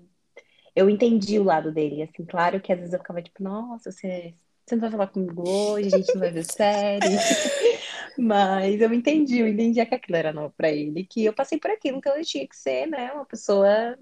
eu 0.75 0.89
entendi 0.91 1.39
o 1.39 1.45
lado 1.45 1.73
dele. 1.73 2.03
Assim, 2.03 2.25
claro 2.25 2.61
que 2.61 2.73
às 2.73 2.79
vezes 2.79 2.93
eu 2.93 3.01
ficava 3.01 3.23
tipo, 3.23 3.43
nossa, 3.43 3.91
você, 3.91 4.35
você 4.67 4.75
não 4.75 4.81
vai 4.81 4.91
falar 4.91 5.07
comigo 5.09 5.49
hoje, 5.49 5.89
a 5.89 5.91
gente 5.91 6.15
não 6.15 6.21
vai 6.21 6.31
ver 6.31 6.45
série. 6.45 7.07
Mas 8.19 8.81
eu 8.81 8.93
entendi, 8.93 9.39
eu 9.39 9.49
entendi 9.49 9.85
que 9.85 9.95
aquilo 9.95 10.17
era 10.17 10.33
novo 10.33 10.53
para 10.57 10.71
ele, 10.71 11.05
que 11.05 11.25
eu 11.25 11.33
passei 11.33 11.59
por 11.59 11.71
aquilo, 11.71 11.99
então 11.99 12.17
eu 12.17 12.25
tinha 12.25 12.47
que 12.47 12.57
ser, 12.57 12.87
né, 12.87 13.13
uma 13.13 13.25
pessoa 13.25 13.99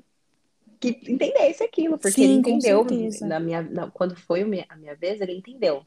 que 0.81 0.99
entendesse 1.07 1.62
aquilo, 1.62 1.99
porque 1.99 2.12
Sim, 2.12 2.25
ele 2.25 2.33
entendeu 2.35 2.87
na 3.21 3.38
minha, 3.38 3.62
na, 3.62 3.90
quando 3.90 4.17
foi 4.17 4.43
a 4.43 4.47
minha, 4.47 4.97
vez, 4.97 5.21
ele 5.21 5.37
entendeu. 5.37 5.85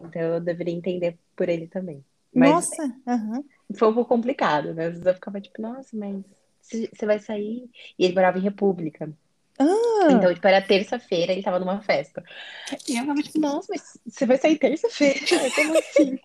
Então 0.00 0.22
eu 0.22 0.40
deveria 0.40 0.74
entender 0.74 1.18
por 1.36 1.48
ele 1.48 1.66
também. 1.66 2.04
Mas 2.34 2.50
nossa, 2.50 2.82
uhum. 3.06 3.44
foi 3.74 3.88
um 3.88 3.94
pouco 3.94 4.08
complicado, 4.08 4.74
né? 4.74 4.86
Às 4.86 4.92
vezes 4.92 5.06
eu 5.06 5.14
ficava 5.14 5.40
tipo, 5.40 5.60
nossa, 5.60 5.96
mas 5.96 6.24
você 6.60 7.06
vai 7.06 7.18
sair? 7.18 7.68
E 7.98 8.04
ele 8.04 8.14
morava 8.14 8.38
em 8.38 8.42
República. 8.42 9.10
Ah. 9.58 10.08
Então, 10.12 10.32
tipo, 10.32 10.46
era 10.46 10.62
terça-feira, 10.62 11.32
ele 11.32 11.42
tava 11.42 11.58
numa 11.58 11.80
festa. 11.80 12.22
E 12.88 12.96
eu 12.96 13.06
tava 13.06 13.22
tipo, 13.22 13.40
nossa, 13.40 13.66
mas 13.70 13.98
você 14.06 14.24
vai 14.24 14.38
sair 14.38 14.56
terça-feira? 14.58 15.20
Como 15.54 15.78
assim? 15.78 16.18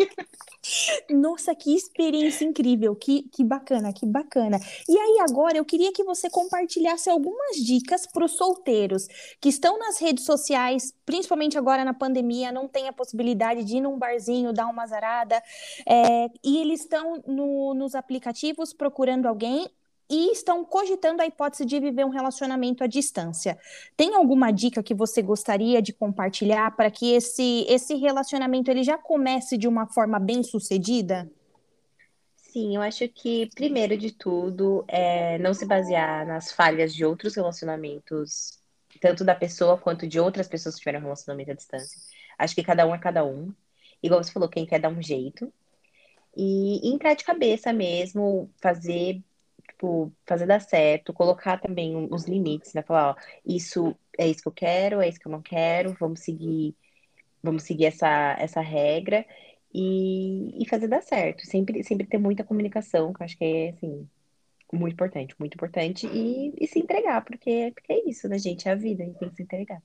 Nossa, 1.09 1.53
que 1.53 1.75
experiência 1.75 2.45
incrível, 2.45 2.95
que, 2.95 3.23
que 3.23 3.43
bacana, 3.43 3.91
que 3.91 4.05
bacana. 4.05 4.59
E 4.87 4.97
aí, 4.97 5.17
agora 5.27 5.57
eu 5.57 5.65
queria 5.65 5.91
que 5.91 6.03
você 6.03 6.29
compartilhasse 6.29 7.09
algumas 7.09 7.57
dicas 7.57 8.07
para 8.07 8.23
os 8.23 8.33
solteiros 8.33 9.07
que 9.41 9.49
estão 9.49 9.77
nas 9.77 9.99
redes 9.99 10.25
sociais, 10.25 10.93
principalmente 11.05 11.57
agora 11.57 11.83
na 11.83 11.93
pandemia, 11.93 12.51
não 12.51 12.67
tem 12.67 12.87
a 12.87 12.93
possibilidade 12.93 13.63
de 13.65 13.77
ir 13.77 13.81
num 13.81 13.97
barzinho, 13.97 14.53
dar 14.53 14.67
uma 14.67 14.87
zarada, 14.87 15.41
é, 15.85 16.29
e 16.43 16.59
eles 16.59 16.81
estão 16.81 17.21
no, 17.27 17.73
nos 17.73 17.93
aplicativos 17.95 18.73
procurando 18.73 19.25
alguém 19.25 19.69
e 20.13 20.31
estão 20.31 20.63
cogitando 20.63 21.23
a 21.23 21.25
hipótese 21.25 21.65
de 21.65 21.79
viver 21.79 22.05
um 22.05 22.09
relacionamento 22.09 22.83
à 22.83 22.87
distância. 22.87 23.57
Tem 23.97 24.13
alguma 24.13 24.51
dica 24.51 24.83
que 24.83 24.93
você 24.93 25.23
gostaria 25.23 25.81
de 25.81 25.91
compartilhar 25.91 26.75
para 26.75 26.91
que 26.91 27.13
esse, 27.13 27.65
esse 27.67 27.95
relacionamento 27.95 28.69
ele 28.69 28.83
já 28.83 28.95
comece 28.95 29.57
de 29.57 29.67
uma 29.67 29.87
forma 29.87 30.19
bem 30.19 30.43
sucedida? 30.43 31.27
Sim, 32.35 32.75
eu 32.75 32.83
acho 32.83 33.09
que, 33.09 33.49
primeiro 33.55 33.97
de 33.97 34.11
tudo, 34.11 34.85
é 34.87 35.39
não 35.39 35.51
se 35.51 35.65
basear 35.65 36.27
nas 36.27 36.51
falhas 36.51 36.93
de 36.93 37.03
outros 37.03 37.35
relacionamentos 37.35 38.59
tanto 39.01 39.23
da 39.23 39.33
pessoa 39.33 39.79
quanto 39.79 40.07
de 40.07 40.19
outras 40.19 40.47
pessoas 40.47 40.75
que 40.75 40.81
tiveram 40.81 41.01
relacionamento 41.01 41.49
à 41.49 41.55
distância. 41.55 41.99
Acho 42.37 42.53
que 42.53 42.63
cada 42.63 42.85
um 42.85 42.93
é 42.93 42.99
cada 42.99 43.25
um. 43.25 43.51
Igual 44.03 44.23
você 44.23 44.31
falou, 44.31 44.47
quem 44.47 44.67
quer 44.67 44.79
dar 44.79 44.89
um 44.89 45.01
jeito. 45.01 45.51
E 46.37 46.93
entrar 46.93 47.15
de 47.15 47.23
cabeça 47.23 47.73
mesmo, 47.73 48.51
fazer, 48.61 49.19
tipo, 49.83 50.13
fazer 50.25 50.45
dar 50.47 50.61
certo, 50.61 51.13
colocar 51.13 51.59
também 51.59 51.95
os 52.11 52.25
limites, 52.25 52.73
né? 52.73 52.81
Falar, 52.83 53.11
ó, 53.11 53.15
isso 53.45 53.95
é 54.17 54.27
isso 54.27 54.41
que 54.43 54.47
eu 54.47 54.51
quero, 54.53 55.01
é 55.01 55.09
isso 55.09 55.19
que 55.19 55.27
eu 55.27 55.31
não 55.31 55.41
quero, 55.41 55.93
vamos 55.99 56.21
seguir, 56.21 56.75
vamos 57.43 57.63
seguir 57.63 57.85
essa, 57.85 58.35
essa 58.39 58.61
regra 58.61 59.25
e, 59.73 60.63
e 60.63 60.67
fazer 60.69 60.87
dar 60.87 61.01
certo. 61.01 61.45
Sempre, 61.47 61.83
sempre 61.83 62.07
ter 62.07 62.17
muita 62.17 62.43
comunicação, 62.43 63.13
que 63.13 63.21
eu 63.21 63.25
acho 63.25 63.37
que 63.37 63.43
é, 63.45 63.69
assim, 63.71 64.09
muito 64.73 64.93
importante, 64.93 65.35
muito 65.39 65.55
importante. 65.55 66.07
E, 66.07 66.53
e 66.59 66.67
se 66.67 66.79
entregar, 66.79 67.23
porque, 67.25 67.71
porque 67.75 67.93
é 67.93 68.09
isso, 68.09 68.27
né, 68.29 68.37
gente? 68.39 68.67
É 68.67 68.71
a 68.71 68.75
vida, 68.75 69.03
a 69.03 69.07
gente 69.07 69.19
tem 69.19 69.29
que 69.29 69.35
se 69.35 69.43
entregar. 69.43 69.81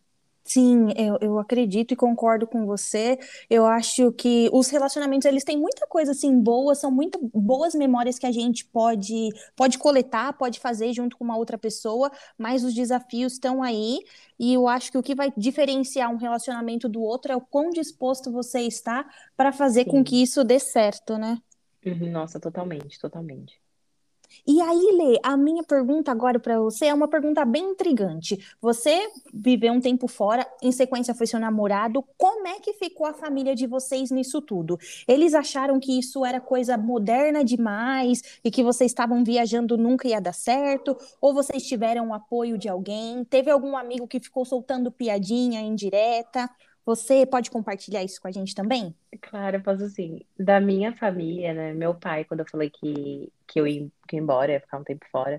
Sim, 0.51 0.89
eu, 0.97 1.19
eu 1.21 1.39
acredito 1.39 1.93
e 1.93 1.97
concordo 1.97 2.47
com 2.47 2.65
você. 2.65 3.19
Eu 3.51 3.67
acho 3.67 4.11
que 4.13 4.49
os 4.51 4.69
relacionamentos, 4.71 5.27
eles 5.27 5.45
têm 5.45 5.59
muita 5.59 5.87
coisa 5.87 6.13
assim 6.13 6.41
boa, 6.41 6.75
são 6.75 6.91
muito 6.91 7.19
boas 7.35 7.75
memórias 7.75 8.19
que 8.19 8.27
a 8.27 8.33
gente 8.33 8.65
pode 8.65 9.29
pode 9.55 9.77
coletar, 9.79 10.33
pode 10.33 10.59
fazer 10.59 10.93
junto 10.95 11.19
com 11.19 11.25
uma 11.25 11.37
outra 11.37 11.59
pessoa, 11.59 12.11
mas 12.39 12.65
os 12.65 12.73
desafios 12.75 13.35
estão 13.35 13.63
aí, 13.63 14.01
e 14.39 14.55
eu 14.55 14.67
acho 14.67 14.91
que 14.91 14.97
o 14.99 15.03
que 15.03 15.15
vai 15.15 15.31
diferenciar 15.37 16.11
um 16.11 16.17
relacionamento 16.17 16.89
do 16.89 17.03
outro 17.03 17.31
é 17.33 17.37
o 17.37 17.41
quão 17.43 17.69
disposto 17.71 18.33
você 18.33 18.61
está 18.63 19.07
para 19.37 19.53
fazer 19.53 19.85
com 19.85 20.03
que 20.03 20.23
isso 20.23 20.43
dê 20.45 20.59
certo, 20.59 21.19
né? 21.19 21.39
Uhum, 21.85 22.11
nossa, 22.13 22.39
totalmente, 22.41 22.99
totalmente. 23.01 23.61
E 24.47 24.61
aí, 24.61 24.91
Lê, 24.97 25.19
a 25.23 25.37
minha 25.37 25.63
pergunta 25.63 26.11
agora 26.11 26.39
para 26.39 26.59
você 26.61 26.87
é 26.87 26.95
uma 26.95 27.09
pergunta 27.09 27.45
bem 27.45 27.71
intrigante. 27.73 28.39
Você 28.61 29.11
viveu 29.33 29.73
um 29.73 29.81
tempo 29.81 30.09
fora, 30.09 30.47
em 30.63 30.73
sequência 30.73 31.15
foi 31.15 31.27
seu 31.27 31.39
namorado. 31.41 32.05
Como 32.17 32.47
é 32.47 32.61
que 32.61 32.73
ficou 32.75 33.07
a 33.07 33.15
família 33.15 33.55
de 33.55 33.67
vocês 33.67 34.11
nisso 34.11 34.41
tudo? 34.41 34.79
Eles 35.07 35.35
acharam 35.35 35.79
que 35.81 35.99
isso 35.99 36.25
era 36.25 36.41
coisa 36.41 36.77
moderna 36.77 37.45
demais 37.45 38.23
e 38.45 38.51
que 38.51 38.63
vocês 38.63 38.91
estavam 38.91 39.23
viajando 39.25 39.77
nunca 39.77 40.09
ia 40.09 40.21
dar 40.21 40.35
certo? 40.35 40.97
Ou 41.21 41.35
vocês 41.35 41.67
tiveram 41.67 42.09
o 42.09 42.15
apoio 42.15 42.59
de 42.59 42.69
alguém? 42.69 43.25
Teve 43.25 43.51
algum 43.51 43.77
amigo 43.77 44.07
que 44.07 44.21
ficou 44.21 44.45
soltando 44.45 44.91
piadinha 44.91 45.61
indireta? 45.61 46.49
Você 46.89 47.27
pode 47.27 47.51
compartilhar 47.51 48.03
isso 48.03 48.19
com 48.19 48.29
a 48.29 48.31
gente 48.31 48.55
também? 48.55 48.95
Claro, 49.21 49.59
eu 49.59 49.61
posso 49.61 49.91
sim. 49.91 50.23
Da 50.39 50.59
minha 50.59 50.91
família, 50.97 51.53
né? 51.53 51.75
Meu 51.75 51.95
pai, 51.95 52.25
quando 52.25 52.41
eu 52.41 52.47
falei 52.49 52.71
que, 52.71 53.31
que 53.47 53.61
eu 53.61 53.67
ia, 53.67 53.87
que 54.09 54.17
ia 54.17 54.23
embora, 54.23 54.53
ia 54.53 54.61
ficar 54.61 54.79
um 54.79 54.85
tempo 54.85 55.05
fora, 55.13 55.39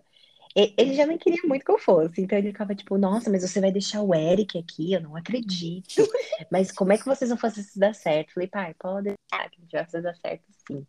ele 0.56 0.94
já 0.94 1.08
nem 1.08 1.18
queria 1.18 1.42
muito 1.46 1.66
que 1.66 1.72
eu 1.72 1.80
fosse. 1.80 2.22
Então 2.22 2.38
ele 2.38 2.52
ficava 2.52 2.76
tipo, 2.76 3.00
nossa, 3.00 3.32
mas 3.32 3.42
você 3.42 3.60
vai 3.60 3.72
deixar 3.72 4.04
o 4.04 4.14
Eric 4.14 4.60
aqui? 4.60 4.94
Eu 4.94 5.02
não 5.02 5.16
acredito. 5.16 5.88
Mas 6.52 6.72
como 6.72 6.94
é 6.94 6.98
que 7.00 7.06
vocês 7.06 7.30
vão 7.30 7.38
fazer 7.38 7.62
isso 7.62 7.80
dar 7.80 7.96
certo? 7.96 8.30
Eu 8.30 8.34
falei, 8.36 8.48
pai, 8.48 8.76
pode 8.78 9.16
deixar 9.16 9.50
que 9.50 9.58
a 9.58 9.62
gente 9.62 9.72
vai 9.72 9.86
fazer 9.86 10.02
dar 10.04 10.16
certo 10.18 10.44
sim. 10.68 10.86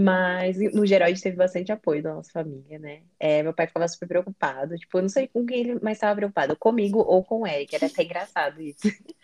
Mas, 0.00 0.56
no 0.74 0.86
geral, 0.86 1.06
a 1.08 1.10
gente 1.10 1.22
teve 1.22 1.36
bastante 1.36 1.72
apoio 1.72 2.00
da 2.00 2.14
nossa 2.14 2.30
família, 2.30 2.78
né? 2.78 3.02
É, 3.18 3.42
meu 3.42 3.52
pai 3.52 3.66
ficava 3.66 3.88
super 3.88 4.06
preocupado. 4.06 4.76
Tipo, 4.76 4.98
eu 4.98 5.02
não 5.02 5.08
sei 5.08 5.26
com 5.26 5.44
quem 5.44 5.58
ele 5.58 5.80
mais 5.80 5.96
estava 5.96 6.14
preocupado, 6.14 6.56
comigo 6.56 7.00
ou 7.00 7.24
com 7.24 7.40
o 7.40 7.46
Eric. 7.46 7.74
Era 7.74 7.86
até 7.86 8.04
engraçado 8.04 8.60
isso. 8.62 8.82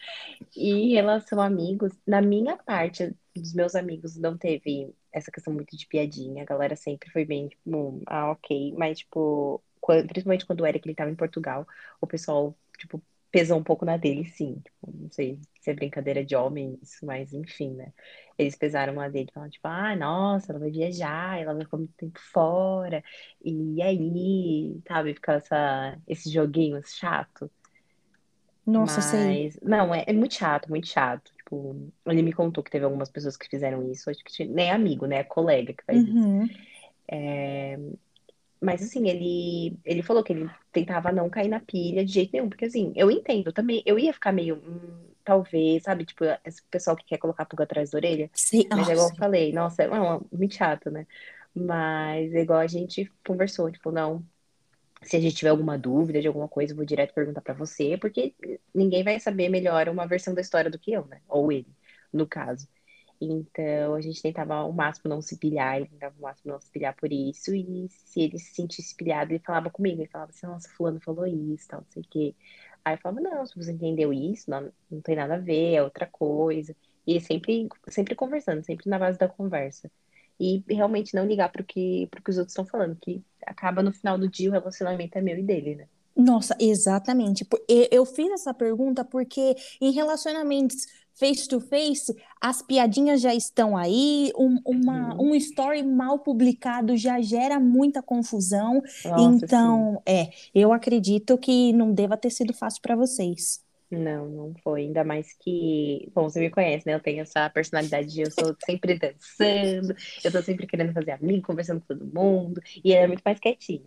E 0.56 0.70
em 0.70 0.92
relação 0.92 1.40
a 1.40 1.46
amigos, 1.46 1.92
na 2.06 2.20
minha 2.22 2.56
parte, 2.56 3.14
dos 3.34 3.54
meus 3.54 3.74
amigos, 3.74 4.16
não 4.16 4.36
teve 4.36 4.94
essa 5.12 5.30
questão 5.30 5.52
muito 5.52 5.76
de 5.76 5.86
piadinha. 5.86 6.42
A 6.42 6.46
galera 6.46 6.76
sempre 6.76 7.10
foi 7.10 7.24
bem, 7.24 7.48
tipo, 7.48 8.02
ah, 8.06 8.32
ok. 8.32 8.74
Mas, 8.76 8.98
tipo, 8.98 9.62
quando, 9.80 10.06
principalmente 10.08 10.46
quando 10.46 10.60
o 10.62 10.66
Eric 10.66 10.88
ele 10.88 11.10
em 11.10 11.14
Portugal, 11.16 11.66
o 12.00 12.06
pessoal, 12.06 12.56
tipo, 12.78 13.02
pesou 13.34 13.58
um 13.58 13.64
pouco 13.64 13.84
na 13.84 13.96
dele, 13.96 14.24
sim. 14.24 14.60
Tipo, 14.64 14.92
não 14.96 15.10
sei 15.10 15.40
se 15.60 15.68
é 15.68 15.74
brincadeira 15.74 16.24
de 16.24 16.36
homem 16.36 16.78
isso, 16.80 17.04
mas 17.04 17.32
enfim, 17.32 17.70
né? 17.74 17.92
Eles 18.38 18.54
pesaram 18.54 18.94
na 18.94 19.08
dele, 19.08 19.28
falando, 19.34 19.50
tipo, 19.50 19.66
ah, 19.66 19.96
nossa, 19.96 20.52
ela 20.52 20.60
vai 20.60 20.70
viajar, 20.70 21.40
ela 21.40 21.52
vai 21.52 21.64
ficar 21.64 21.78
muito 21.78 21.94
tempo 21.96 22.20
fora, 22.32 23.02
e 23.44 23.82
aí, 23.82 24.80
sabe, 24.86 25.14
ficar 25.14 25.34
essa, 25.34 25.98
esse 26.06 26.30
joguinho 26.30 26.80
chato. 26.84 27.50
Nossa, 28.64 29.00
sei. 29.00 29.46
Mas, 29.48 29.58
não, 29.60 29.92
é, 29.92 30.04
é 30.06 30.12
muito 30.12 30.34
chato, 30.34 30.70
muito 30.70 30.86
chato. 30.86 31.32
Tipo, 31.36 31.92
ele 32.06 32.22
me 32.22 32.32
contou 32.32 32.62
que 32.62 32.70
teve 32.70 32.84
algumas 32.84 33.10
pessoas 33.10 33.36
que 33.36 33.48
fizeram 33.48 33.90
isso, 33.90 34.08
acho 34.10 34.22
que 34.22 34.44
nem 34.44 34.70
amigo, 34.70 35.06
né? 35.06 35.24
Colega 35.24 35.72
que 35.72 35.84
faz 35.84 35.98
isso. 35.98 36.16
Uhum. 36.16 36.48
É, 37.08 37.78
mas 38.64 38.83
assim, 38.83 39.09
ele, 39.09 39.78
ele 39.85 40.02
falou 40.02 40.23
que 40.25 40.33
ele 40.33 40.50
tentava 40.73 41.12
não 41.12 41.30
cair 41.30 41.49
na 41.49 41.61
pilha 41.61 42.04
de 42.04 42.12
jeito 42.12 42.33
nenhum, 42.33 42.49
porque 42.49 42.64
assim, 42.66 42.92
eu 42.97 43.11
entendo 43.11 43.52
também, 43.52 43.83
eu 43.87 43.99
ia 43.99 44.12
ficar 44.12 44.33
meio, 44.33 44.56
hum, 44.56 45.11
talvez, 45.25 45.83
sabe, 45.85 46.04
tipo, 46.06 46.25
esse 46.44 46.62
pessoal 46.71 46.97
que 46.97 47.04
quer 47.04 47.18
colocar 47.18 47.44
pulga 47.47 47.64
atrás 47.64 47.90
da 47.90 47.99
orelha. 47.99 48.30
Sim, 48.33 48.66
mas 48.73 48.88
é 48.88 48.92
igual 48.92 49.11
eu 49.11 49.16
falei, 49.16 49.52
nossa, 49.52 49.83
é 49.85 49.88
uma, 49.88 50.21
muito 50.33 50.54
chato, 50.54 50.90
né? 50.90 51.06
Mas 51.54 52.35
é 52.35 52.40
igual 52.42 52.61
a 52.61 52.66
gente 52.66 53.11
conversou, 53.26 53.71
tipo, 53.71 53.90
não, 53.92 54.25
se 55.02 55.16
a 55.16 55.21
gente 55.21 55.37
tiver 55.37 55.50
alguma 55.50 55.78
dúvida 55.78 56.21
de 56.21 56.26
alguma 56.28 56.49
coisa, 56.49 56.73
eu 56.73 56.76
vou 56.76 56.85
direto 56.85 57.14
perguntar 57.14 57.40
para 57.42 57.54
você, 57.54 57.97
porque 57.99 58.35
ninguém 58.75 59.04
vai 59.04 59.21
saber 59.21 59.49
melhor 59.49 59.88
uma 59.88 60.06
versão 60.06 60.35
da 60.35 60.40
história 60.40 60.71
do 60.71 60.78
que 60.78 60.92
eu, 60.92 61.06
né? 61.06 61.21
Ou 61.28 61.52
ele, 61.52 61.68
no 62.12 62.26
caso. 62.26 62.68
Então, 63.21 63.94
a 63.94 64.00
gente 64.00 64.21
tentava 64.21 64.54
ao 64.54 64.73
máximo 64.73 65.09
não 65.09 65.23
se 65.23 65.37
pilhar, 65.37 65.76
ele 65.76 65.87
tentava 65.87 66.14
ao 66.16 66.23
máximo 66.23 66.52
não 66.52 66.61
se 66.61 66.71
pilhar 66.71 66.94
por 66.97 67.12
isso, 67.12 67.54
e 67.54 67.88
se 67.88 68.23
ele 68.23 68.38
se 68.38 68.54
sentisse 68.54 68.94
pilhado, 68.94 69.33
ele 69.33 69.42
falava 69.44 69.71
comigo, 69.71 70.00
ele 70.00 70.11
falava 70.11 70.30
assim, 70.30 70.47
nossa, 70.47 70.68
fulano 70.71 71.00
falou 71.00 71.26
isso, 71.26 71.68
tal, 71.68 71.80
não 71.80 71.90
sei 71.90 72.02
o 72.02 72.06
quê. 72.09 72.35
Aí 72.85 72.94
eu 72.94 72.99
falava, 72.99 73.21
não, 73.21 73.47
se 73.47 73.56
você 73.56 73.73
entendeu 73.73 74.12
isso, 74.12 74.50
não, 74.50 74.71
não 74.90 75.00
tem 75.00 75.16
nada 75.16 75.35
a 75.35 75.38
ver, 75.38 75.75
é 75.75 75.83
outra 75.83 76.06
coisa. 76.06 76.76
E 77.06 77.21
sempre, 77.21 77.68
sempre 77.88 78.14
conversando, 78.14 78.64
sempre 78.64 78.88
na 78.88 78.99
base 78.99 79.18
da 79.18 79.28
conversa. 79.28 79.90
E 80.38 80.62
realmente 80.68 81.14
não 81.14 81.26
ligar 81.26 81.50
para 81.50 81.62
o 81.62 81.64
que, 81.64 82.09
que 82.25 82.30
os 82.30 82.37
outros 82.38 82.52
estão 82.52 82.66
falando, 82.66 82.97
que 82.97 83.23
acaba 83.47 83.83
no 83.83 83.92
final 83.92 84.18
do 84.18 84.28
dia 84.28 84.49
o 84.50 84.52
relacionamento 84.52 85.16
é 85.16 85.23
meu 85.23 85.38
e 85.38 85.42
dele, 85.42 85.76
né? 85.76 85.88
Nossa, 86.16 86.56
exatamente. 86.61 87.47
Eu 87.68 88.06
fiz 88.06 88.30
essa 88.30 88.54
pergunta 88.54 89.04
porque 89.04 89.56
em 89.80 89.90
relacionamentos 89.90 90.87
face 91.14 91.49
to 91.49 91.61
face, 91.61 92.14
as 92.40 92.61
piadinhas 92.61 93.21
já 93.21 93.35
estão 93.35 93.76
aí, 93.76 94.33
um, 94.37 94.59
uma, 94.64 95.14
uhum. 95.14 95.30
um 95.30 95.35
story 95.35 95.83
mal 95.83 96.18
publicado 96.18 96.97
já 96.97 97.21
gera 97.21 97.59
muita 97.61 98.02
confusão. 98.02 98.83
Nossa, 99.04 99.44
então, 99.44 100.02
sim. 100.06 100.12
é, 100.12 100.30
eu 100.54 100.73
acredito 100.73 101.38
que 101.38 101.73
não 101.73 101.92
deva 101.92 102.16
ter 102.16 102.30
sido 102.30 102.52
fácil 102.52 102.83
para 102.83 102.97
vocês. 102.97 103.62
Não, 103.90 104.28
não 104.28 104.54
foi. 104.62 104.83
Ainda 104.83 105.04
mais 105.04 105.33
que, 105.35 106.11
bom, 106.14 106.28
você 106.28 106.40
me 106.40 106.50
conhece, 106.50 106.87
né? 106.87 106.94
Eu 106.94 107.00
tenho 107.00 107.23
essa 107.23 107.49
personalidade 107.50 108.09
de 108.09 108.23
eu 108.23 108.30
sou 108.30 108.56
sempre 108.64 108.99
dançando, 108.99 109.94
eu 110.25 110.33
tô 110.33 110.42
sempre 110.42 110.66
querendo 110.66 110.92
fazer 110.92 111.12
amigo, 111.12 111.47
conversando 111.47 111.80
com 111.80 111.94
todo 111.94 112.12
mundo, 112.12 112.61
e 112.83 112.92
ele 112.92 113.04
é 113.04 113.06
muito 113.06 113.23
mais 113.25 113.38
quietinho. 113.38 113.87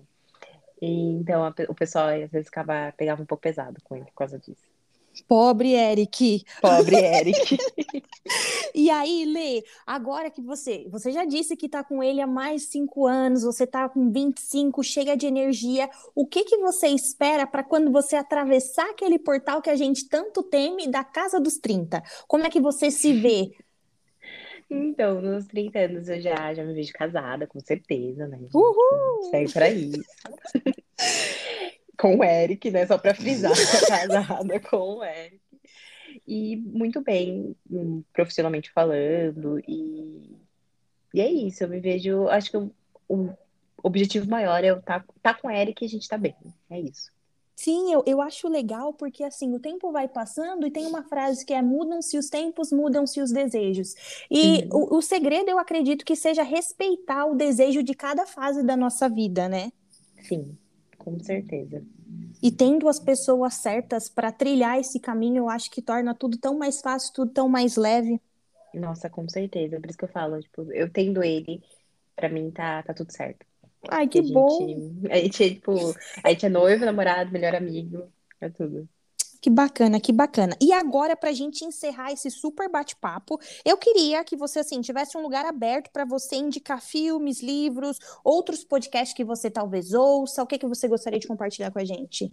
E, 0.81 1.13
então 1.13 1.43
a, 1.43 1.53
o 1.67 1.75
pessoal 1.75 2.07
às 2.09 2.31
vezes 2.31 2.47
acaba, 2.47 2.93
pegava 2.95 3.21
um 3.21 3.25
pouco 3.25 3.41
pesado 3.41 3.81
com 3.83 3.95
ele 3.95 4.05
por 4.05 4.13
causa 4.13 4.39
disso. 4.39 4.76
Pobre 5.27 5.73
Eric. 5.73 6.43
Pobre 6.61 6.95
Eric. 7.01 7.57
e 8.73 8.89
aí, 8.89 9.25
Lê, 9.25 9.63
agora 9.85 10.29
que 10.29 10.41
você, 10.41 10.87
você 10.89 11.11
já 11.11 11.25
disse 11.25 11.55
que 11.55 11.69
tá 11.69 11.83
com 11.83 12.03
ele 12.03 12.21
há 12.21 12.27
mais 12.27 12.63
de 12.63 12.67
cinco 12.67 13.07
anos, 13.07 13.43
você 13.43 13.65
tá 13.65 13.87
com 13.87 14.11
25, 14.11 14.83
chega 14.83 15.15
de 15.15 15.27
energia. 15.27 15.89
O 16.15 16.25
que 16.25 16.43
que 16.43 16.57
você 16.57 16.87
espera 16.87 17.47
para 17.47 17.63
quando 17.63 17.91
você 17.91 18.15
atravessar 18.15 18.89
aquele 18.89 19.19
portal 19.19 19.61
que 19.61 19.69
a 19.69 19.75
gente 19.75 20.07
tanto 20.07 20.43
teme 20.43 20.87
da 20.87 21.03
casa 21.03 21.39
dos 21.39 21.57
30? 21.57 22.01
Como 22.27 22.45
é 22.45 22.49
que 22.49 22.59
você 22.59 22.91
se 22.91 23.13
vê? 23.13 23.51
Então, 24.69 25.21
nos 25.21 25.45
30 25.47 25.79
anos 25.79 26.09
eu 26.09 26.19
já, 26.19 26.53
já 26.53 26.63
me 26.63 26.73
vejo 26.73 26.91
casada, 26.91 27.47
com 27.47 27.59
certeza, 27.59 28.27
né? 28.27 28.37
Uhul! 28.53 29.31
Sai 29.31 29.47
pra 29.47 29.69
isso. 29.69 30.03
com 31.97 32.17
o 32.17 32.23
Eric, 32.23 32.69
né? 32.71 32.85
Só 32.85 32.97
para 32.97 33.15
frisar, 33.15 33.51
casada 33.87 34.59
com 34.59 34.97
o 34.97 35.03
Eric. 35.03 35.41
E 36.27 36.55
muito 36.57 37.01
bem, 37.01 37.55
hum, 37.69 38.03
profissionalmente 38.13 38.71
falando. 38.71 39.59
E, 39.67 40.37
e 41.13 41.21
é 41.21 41.29
isso, 41.29 41.63
eu 41.63 41.69
me 41.69 41.79
vejo. 41.79 42.27
Acho 42.27 42.51
que 42.51 42.57
o, 42.57 42.71
o 43.09 43.35
objetivo 43.81 44.29
maior 44.29 44.63
é 44.63 44.67
eu 44.67 44.77
estar 44.77 45.01
tá, 45.01 45.13
tá 45.21 45.33
com 45.33 45.47
o 45.47 45.51
Eric 45.51 45.83
e 45.83 45.87
a 45.87 45.89
gente 45.89 46.07
tá 46.07 46.17
bem. 46.17 46.35
É 46.69 46.79
isso. 46.79 47.11
Sim, 47.55 47.91
eu, 47.91 48.03
eu 48.05 48.21
acho 48.21 48.47
legal 48.47 48.93
porque 48.93 49.23
assim 49.23 49.55
o 49.55 49.59
tempo 49.59 49.91
vai 49.91 50.07
passando 50.07 50.67
e 50.67 50.71
tem 50.71 50.85
uma 50.85 51.01
frase 51.01 51.43
que 51.43 51.51
é 51.51 51.61
mudam-se 51.61 52.15
os 52.15 52.29
tempos, 52.29 52.71
mudam-se 52.71 53.19
os 53.19 53.31
desejos. 53.31 53.95
E 54.29 54.67
uhum. 54.71 54.85
o, 54.91 54.97
o 54.97 55.01
segredo 55.01 55.49
eu 55.49 55.57
acredito 55.57 56.05
que 56.05 56.15
seja 56.15 56.43
respeitar 56.43 57.25
o 57.25 57.33
desejo 57.33 57.81
de 57.81 57.95
cada 57.95 58.27
fase 58.27 58.61
da 58.61 58.77
nossa 58.77 59.09
vida, 59.09 59.49
né? 59.49 59.71
Sim, 60.21 60.55
com 61.07 61.17
certeza. 61.23 61.81
E 62.43 62.51
tendo 62.51 62.89
as 62.89 62.99
pessoas 62.99 63.53
certas 63.53 64.09
para 64.09 64.29
trilhar 64.29 64.77
esse 64.77 64.99
caminho, 64.99 65.37
eu 65.37 65.49
acho 65.49 65.71
que 65.71 65.81
torna 65.81 66.13
tudo 66.13 66.37
tão 66.37 66.57
mais 66.57 66.81
fácil, 66.81 67.13
tudo 67.13 67.31
tão 67.31 67.47
mais 67.47 67.77
leve. 67.77 68.19
Nossa, 68.73 69.09
com 69.09 69.27
certeza. 69.29 69.79
Por 69.79 69.89
isso 69.89 69.97
que 69.97 70.03
eu 70.03 70.09
falo, 70.09 70.37
tipo, 70.41 70.69
eu 70.73 70.91
tendo 70.91 71.23
ele, 71.23 71.63
para 72.13 72.27
mim 72.27 72.51
tá, 72.51 72.83
tá 72.83 72.93
tudo 72.93 73.09
certo. 73.13 73.45
Ai, 73.89 74.05
que 74.09 74.19
a 74.19 74.21
bom. 74.21 74.67
Gente, 74.67 75.07
a 75.09 75.15
gente 75.15 75.43
é, 75.43 75.49
tipo, 75.49 75.71
a 76.21 76.29
gente 76.29 76.45
é 76.45 76.49
noivo, 76.49 76.83
namorado, 76.83 77.31
melhor 77.31 77.55
amigo. 77.55 78.11
É 78.41 78.49
tudo. 78.49 78.87
Que 79.47 79.51
bacana, 79.51 79.97
que 79.97 80.11
bacana. 80.11 80.57
E 80.59 80.73
agora, 80.73 81.15
para 81.15 81.29
a 81.29 81.33
gente 81.33 81.63
encerrar 81.63 82.11
esse 82.11 82.29
super 82.29 82.69
bate-papo, 82.69 83.39
eu 83.63 83.77
queria 83.77 84.21
que 84.21 84.35
você, 84.35 84.59
assim, 84.59 84.81
tivesse 84.81 85.17
um 85.17 85.21
lugar 85.21 85.45
aberto 85.45 85.89
para 85.89 86.03
você 86.03 86.35
indicar 86.35 86.81
filmes, 86.81 87.41
livros, 87.41 87.97
outros 88.25 88.65
podcasts 88.65 89.15
que 89.15 89.23
você 89.23 89.49
talvez 89.49 89.93
ouça. 89.93 90.43
O 90.43 90.45
que, 90.45 90.57
que 90.57 90.67
você 90.67 90.85
gostaria 90.89 91.17
de 91.17 91.25
compartilhar 91.25 91.71
com 91.71 91.79
a 91.79 91.85
gente? 91.85 92.29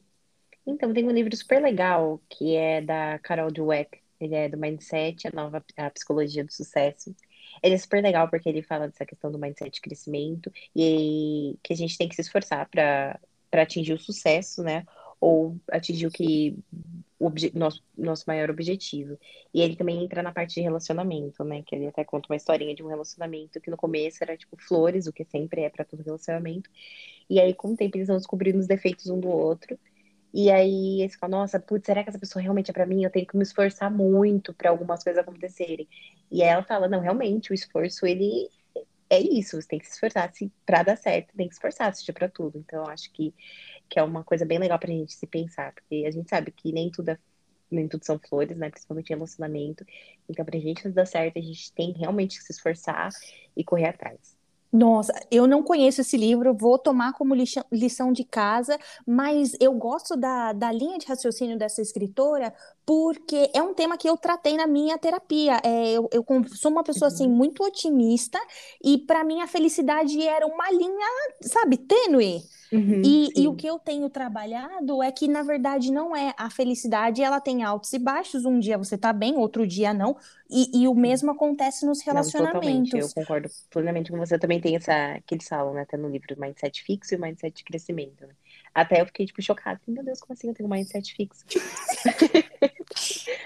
Então, 0.66 0.92
tem 0.92 1.06
um 1.06 1.12
livro 1.12 1.36
super 1.36 1.62
legal 1.62 2.20
que 2.28 2.56
é 2.56 2.80
da 2.80 3.16
Carol 3.20 3.52
Dweck. 3.52 4.00
Ele 4.18 4.34
é 4.34 4.48
do 4.48 4.58
Mindset, 4.58 5.28
a 5.28 5.30
nova 5.32 5.64
a 5.76 5.90
psicologia 5.90 6.44
do 6.44 6.52
sucesso. 6.52 7.14
Ele 7.62 7.76
é 7.76 7.78
super 7.78 8.02
legal 8.02 8.28
porque 8.28 8.48
ele 8.48 8.60
fala 8.60 8.88
dessa 8.88 9.06
questão 9.06 9.30
do 9.30 9.38
mindset 9.38 9.70
de 9.70 9.80
crescimento 9.80 10.50
e 10.74 11.56
que 11.62 11.72
a 11.72 11.76
gente 11.76 11.96
tem 11.96 12.08
que 12.08 12.16
se 12.16 12.22
esforçar 12.22 12.68
para 12.68 13.20
atingir 13.52 13.92
o 13.92 14.00
sucesso, 14.00 14.64
né? 14.64 14.84
Ou 15.26 15.56
atingir 15.70 16.06
o 16.06 16.10
que 16.10 16.54
o 17.18 17.32
nosso, 17.54 17.82
nosso 17.96 18.24
maior 18.26 18.50
objetivo. 18.50 19.18
E 19.54 19.62
ele 19.62 19.76
também 19.76 20.04
entra 20.04 20.22
na 20.22 20.32
parte 20.32 20.56
de 20.56 20.60
relacionamento, 20.60 21.42
né? 21.44 21.62
Que 21.62 21.74
ele 21.74 21.86
até 21.86 22.04
conta 22.04 22.28
uma 22.28 22.36
historinha 22.36 22.74
de 22.74 22.82
um 22.82 22.88
relacionamento 22.88 23.60
que 23.60 23.70
no 23.70 23.76
começo 23.76 24.22
era 24.22 24.36
tipo 24.36 24.56
flores, 24.60 25.06
o 25.06 25.12
que 25.12 25.24
sempre 25.24 25.62
é 25.62 25.70
para 25.70 25.84
todo 25.84 26.02
relacionamento. 26.02 26.68
E 27.30 27.40
aí, 27.40 27.54
com 27.54 27.72
o 27.72 27.76
tempo, 27.76 27.96
eles 27.96 28.08
vão 28.08 28.18
descobrindo 28.18 28.58
os 28.58 28.66
defeitos 28.66 29.06
um 29.08 29.18
do 29.18 29.28
outro. 29.28 29.78
E 30.32 30.50
aí 30.50 31.00
eles 31.02 31.14
falam, 31.14 31.40
nossa, 31.40 31.60
putz, 31.60 31.86
será 31.86 32.02
que 32.02 32.10
essa 32.10 32.18
pessoa 32.18 32.42
realmente 32.42 32.70
é 32.70 32.74
para 32.74 32.86
mim? 32.86 33.04
Eu 33.04 33.10
tenho 33.10 33.26
que 33.26 33.36
me 33.36 33.44
esforçar 33.44 33.90
muito 33.90 34.52
para 34.52 34.70
algumas 34.70 35.02
coisas 35.04 35.22
acontecerem. 35.22 35.88
E 36.30 36.42
aí 36.42 36.48
ela 36.48 36.64
fala, 36.64 36.88
não, 36.88 37.00
realmente, 37.00 37.52
o 37.52 37.54
esforço, 37.54 38.04
ele 38.04 38.50
é 39.08 39.20
isso, 39.20 39.60
você 39.60 39.68
tem 39.68 39.78
que 39.78 39.86
se 39.86 39.92
esforçar 39.94 40.32
para 40.66 40.82
dar 40.82 40.96
certo, 40.96 41.34
tem 41.36 41.48
que 41.48 41.54
se 41.54 41.58
esforçar, 41.58 41.94
seja 41.94 42.12
para 42.12 42.28
tudo. 42.28 42.58
Então, 42.58 42.84
eu 42.84 42.90
acho 42.90 43.12
que, 43.12 43.32
que 43.94 44.00
é 44.00 44.02
uma 44.02 44.24
coisa 44.24 44.44
bem 44.44 44.58
legal 44.58 44.76
pra 44.76 44.90
gente 44.90 45.14
se 45.14 45.24
pensar, 45.24 45.72
porque 45.72 46.04
a 46.04 46.10
gente 46.10 46.28
sabe 46.28 46.50
que 46.50 46.72
nem 46.72 46.90
tudo 46.90 47.10
é 47.10 47.18
nem 47.70 47.88
tudo 47.88 48.04
são 48.04 48.18
flores, 48.18 48.56
né? 48.56 48.70
Principalmente 48.70 49.10
em 49.10 49.14
relacionamento. 49.14 49.84
Então, 50.28 50.44
pra 50.44 50.58
gente 50.58 50.88
dar 50.90 51.06
certo, 51.06 51.38
a 51.38 51.42
gente 51.42 51.72
tem 51.72 51.92
realmente 51.92 52.38
que 52.38 52.44
se 52.44 52.52
esforçar 52.52 53.10
e 53.56 53.64
correr 53.64 53.86
atrás. 53.86 54.36
Nossa, 54.72 55.12
eu 55.30 55.46
não 55.46 55.62
conheço 55.62 56.00
esse 56.00 56.16
livro, 56.16 56.52
vou 56.52 56.76
tomar 56.76 57.12
como 57.12 57.34
lição 57.70 58.12
de 58.12 58.24
casa, 58.24 58.76
mas 59.06 59.56
eu 59.60 59.72
gosto 59.72 60.16
da, 60.16 60.52
da 60.52 60.72
linha 60.72 60.98
de 60.98 61.06
raciocínio 61.06 61.56
dessa 61.56 61.80
escritora 61.80 62.52
porque 62.84 63.50
é 63.54 63.62
um 63.62 63.72
tema 63.72 63.96
que 63.96 64.08
eu 64.08 64.16
tratei 64.16 64.56
na 64.56 64.66
minha 64.66 64.98
terapia. 64.98 65.60
É, 65.64 65.92
eu, 65.92 66.08
eu 66.12 66.24
sou 66.48 66.72
uma 66.72 66.82
pessoa 66.82 67.06
assim 67.06 67.26
uhum. 67.26 67.36
muito 67.36 67.62
otimista 67.62 68.38
e 68.82 68.98
para 68.98 69.22
mim 69.22 69.40
a 69.40 69.46
felicidade 69.46 70.20
era 70.26 70.44
uma 70.44 70.68
linha, 70.72 71.06
sabe, 71.40 71.76
tênue. 71.76 72.42
Uhum, 72.74 73.02
e, 73.04 73.28
e, 73.36 73.46
o 73.46 73.54
que 73.54 73.68
eu 73.68 73.78
tenho 73.78 74.10
trabalhado 74.10 75.00
é 75.00 75.12
que, 75.12 75.28
na 75.28 75.44
verdade, 75.44 75.92
não 75.92 76.14
é 76.16 76.34
a 76.36 76.50
felicidade, 76.50 77.22
ela 77.22 77.40
tem 77.40 77.62
altos 77.62 77.92
e 77.92 77.98
baixos. 78.00 78.44
Um 78.44 78.58
dia 78.58 78.76
você 78.76 78.98
tá 78.98 79.12
bem, 79.12 79.36
outro 79.36 79.64
dia 79.64 79.94
não. 79.94 80.16
E, 80.50 80.82
e 80.82 80.88
o 80.88 80.94
mesmo 80.94 81.30
acontece 81.30 81.86
nos 81.86 82.02
relacionamentos. 82.02 82.92
Não, 82.92 83.00
eu 83.00 83.08
concordo 83.14 83.48
plenamente 83.70 84.10
com 84.10 84.18
você. 84.18 84.36
Também 84.38 84.60
tem 84.60 84.74
essa, 84.74 85.20
que 85.24 85.36
eles 85.36 85.46
falam, 85.46 85.72
né, 85.72 85.82
até 85.82 85.96
no 85.96 86.08
livro 86.08 86.34
Mindset 86.36 86.82
Fixo 86.82 87.14
e 87.14 87.16
o 87.16 87.20
Mindset 87.20 87.56
de 87.56 87.64
Crescimento. 87.64 88.26
Né? 88.26 88.34
Até 88.74 89.00
eu 89.00 89.06
fiquei, 89.06 89.24
tipo, 89.24 89.40
chocada. 89.40 89.80
Meu 89.86 90.02
Deus, 90.02 90.18
como 90.18 90.32
assim 90.32 90.48
eu 90.48 90.54
tenho 90.54 90.68
um 90.68 90.72
mindset 90.72 91.14
fixo? 91.14 91.44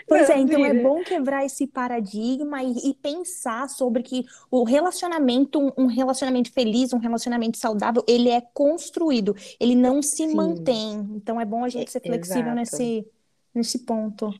Pois 0.08 0.30
é, 0.30 0.38
então 0.38 0.64
é 0.64 0.72
bom 0.72 1.02
quebrar 1.04 1.44
esse 1.44 1.66
paradigma 1.66 2.62
e, 2.62 2.90
e, 2.90 2.94
pensar 2.94 3.68
sobre 3.68 4.02
que 4.02 4.24
o 4.50 4.64
relacionamento, 4.64 5.58
um, 5.60 5.84
um, 5.84 5.86
relacionamento 5.86 6.50
feliz, 6.50 6.92
um 6.94 6.98
relacionamento 6.98 7.58
saudável, 7.58 8.02
ele 8.08 8.30
é 8.30 8.40
construído, 8.40 9.36
ele 9.60 9.74
não 9.74 10.00
se 10.00 10.26
Sim. 10.26 10.34
mantém. 10.34 11.06
Então 11.14 11.38
é 11.38 11.44
bom 11.44 11.62
a 11.62 11.68
gente 11.68 11.90
ser 11.90 12.00
flexível 12.00 12.54
nesse, 12.54 13.06
nesse 13.54 13.80
ponto. 13.80 14.32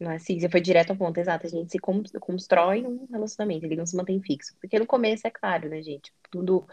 Não 0.00 0.10
é 0.10 0.16
assim, 0.16 0.40
você 0.40 0.48
foi 0.48 0.62
direto 0.62 0.90
ao 0.90 0.96
ponto, 0.96 1.18
exato. 1.18 1.46
A 1.46 1.50
gente 1.50 1.70
se 1.70 1.78
constrói 2.18 2.82
um 2.86 3.06
relacionamento, 3.10 3.66
ele 3.66 3.76
não 3.76 3.84
se 3.84 3.94
mantém 3.94 4.20
fixo. 4.22 4.54
Porque 4.58 4.78
no 4.78 4.86
começo, 4.86 5.26
é 5.26 5.30
claro, 5.30 5.68
né, 5.68 5.82
gente? 5.82 6.10
Tudo 6.30 6.66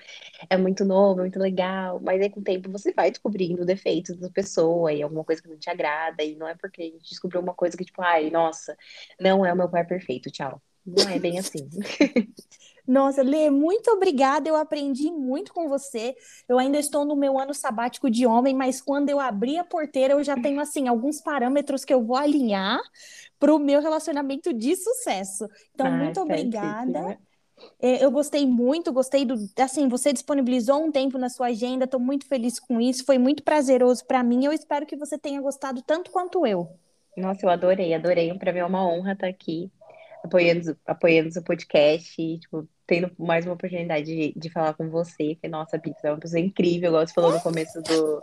é 0.49 0.55
muito 0.55 0.85
novo, 0.85 1.19
muito 1.19 1.37
legal, 1.37 1.99
mas 1.99 2.21
aí 2.21 2.29
com 2.29 2.39
o 2.39 2.43
tempo 2.43 2.71
você 2.71 2.93
vai 2.93 3.11
descobrindo 3.11 3.65
defeitos 3.65 4.15
da 4.17 4.29
pessoa 4.29 4.93
e 4.93 5.01
alguma 5.01 5.25
coisa 5.25 5.41
que 5.41 5.49
não 5.49 5.57
te 5.57 5.69
agrada, 5.69 6.23
e 6.23 6.35
não 6.37 6.47
é 6.47 6.55
porque 6.55 6.81
a 6.81 6.85
gente 6.85 7.09
descobriu 7.09 7.41
uma 7.41 7.53
coisa 7.53 7.75
que, 7.75 7.83
tipo, 7.83 8.01
ai, 8.01 8.29
nossa, 8.29 8.77
não 9.19 9.45
é 9.45 9.51
o 9.51 9.57
meu 9.57 9.69
pai 9.69 9.85
perfeito, 9.85 10.31
tchau. 10.31 10.61
Não 10.85 11.09
é 11.09 11.19
bem 11.19 11.37
assim. 11.37 11.67
Nossa, 12.87 13.21
Lê, 13.21 13.49
muito 13.49 13.91
obrigada. 13.91 14.47
Eu 14.47 14.55
aprendi 14.55 15.11
muito 15.11 15.53
com 15.53 15.67
você. 15.67 16.15
Eu 16.47 16.57
ainda 16.57 16.79
estou 16.79 17.03
no 17.03 17.17
meu 17.17 17.37
ano 17.37 17.53
sabático 17.53 18.09
de 18.09 18.25
homem, 18.25 18.55
mas 18.55 18.81
quando 18.81 19.09
eu 19.09 19.19
abri 19.19 19.57
a 19.57 19.63
porteira, 19.63 20.13
eu 20.13 20.23
já 20.23 20.35
tenho 20.39 20.61
assim 20.61 20.87
alguns 20.87 21.19
parâmetros 21.19 21.83
que 21.83 21.93
eu 21.93 22.01
vou 22.01 22.15
alinhar 22.15 22.79
para 23.37 23.53
o 23.53 23.59
meu 23.59 23.81
relacionamento 23.81 24.53
de 24.53 24.75
sucesso. 24.77 25.49
Então, 25.73 25.91
muito 25.91 26.21
obrigada. 26.21 27.19
É, 27.81 28.03
eu 28.03 28.09
gostei 28.11 28.45
muito, 28.45 28.93
gostei 28.93 29.25
do. 29.25 29.35
Assim, 29.59 29.89
você 29.89 30.13
disponibilizou 30.13 30.81
um 30.83 30.91
tempo 30.91 31.17
na 31.17 31.27
sua 31.27 31.47
agenda, 31.47 31.85
estou 31.85 31.99
muito 31.99 32.25
feliz 32.25 32.59
com 32.59 32.79
isso, 32.79 33.03
foi 33.03 33.17
muito 33.17 33.43
prazeroso 33.43 34.05
para 34.05 34.23
mim. 34.23 34.45
Eu 34.45 34.53
espero 34.53 34.85
que 34.85 34.95
você 34.95 35.17
tenha 35.17 35.41
gostado 35.41 35.81
tanto 35.81 36.11
quanto 36.11 36.45
eu. 36.45 36.69
Nossa, 37.17 37.45
eu 37.45 37.49
adorei, 37.49 37.93
adorei. 37.93 38.33
Para 38.37 38.53
mim 38.53 38.59
é 38.59 38.65
uma 38.65 38.87
honra 38.87 39.13
estar 39.13 39.27
aqui 39.27 39.71
apoiando, 40.23 40.77
apoiando 40.85 41.29
o 41.29 41.31
seu 41.31 41.43
podcast 41.43 42.15
tipo, 42.15 42.67
tendo 42.87 43.11
mais 43.19 43.45
uma 43.45 43.53
oportunidade 43.53 44.05
de, 44.05 44.33
de 44.35 44.49
falar 44.49 44.73
com 44.73 44.89
você, 44.89 45.35
que, 45.35 45.47
nossa, 45.47 45.77
Pix 45.77 46.01
é 46.03 46.09
uma 46.09 46.19
pessoa 46.19 46.39
incrível, 46.39 46.89
igual 46.89 47.05
você 47.05 47.13
falou 47.13 47.33
no 47.33 47.41
começo 47.41 47.81
do, 47.81 48.21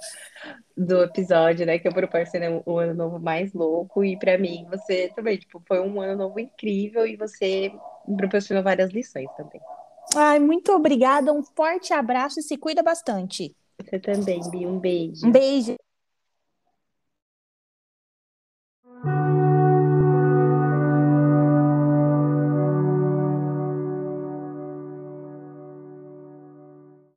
do 0.75 1.03
episódio, 1.03 1.67
né, 1.67 1.79
que 1.79 1.87
eu 1.87 1.93
proporcionei 1.93 2.49
um 2.67 2.79
ano 2.79 2.95
novo 2.95 3.21
mais 3.21 3.53
louco, 3.53 4.03
e 4.03 4.19
para 4.19 4.39
mim, 4.39 4.67
você 4.71 5.13
também, 5.15 5.37
tipo, 5.37 5.63
foi 5.69 5.81
um 5.81 6.01
ano 6.01 6.17
novo 6.17 6.41
incrível 6.41 7.07
e 7.07 7.15
você 7.15 7.71
me 8.09 8.17
proporcionou 8.17 8.65
várias 8.65 8.91
lições 8.91 9.29
também. 9.37 9.61
Ai, 10.17 10.39
muito 10.39 10.73
obrigada, 10.73 11.33
um 11.33 11.43
forte 11.43 11.93
abraço 11.93 12.41
e 12.41 12.43
se 12.43 12.57
cuida 12.57 12.83
bastante. 12.83 13.55
Você 13.83 13.99
também, 13.99 14.41
Bi, 14.51 14.67
um 14.67 14.79
beijo. 14.79 15.27
Um 15.27 15.31
beijo. 15.31 15.77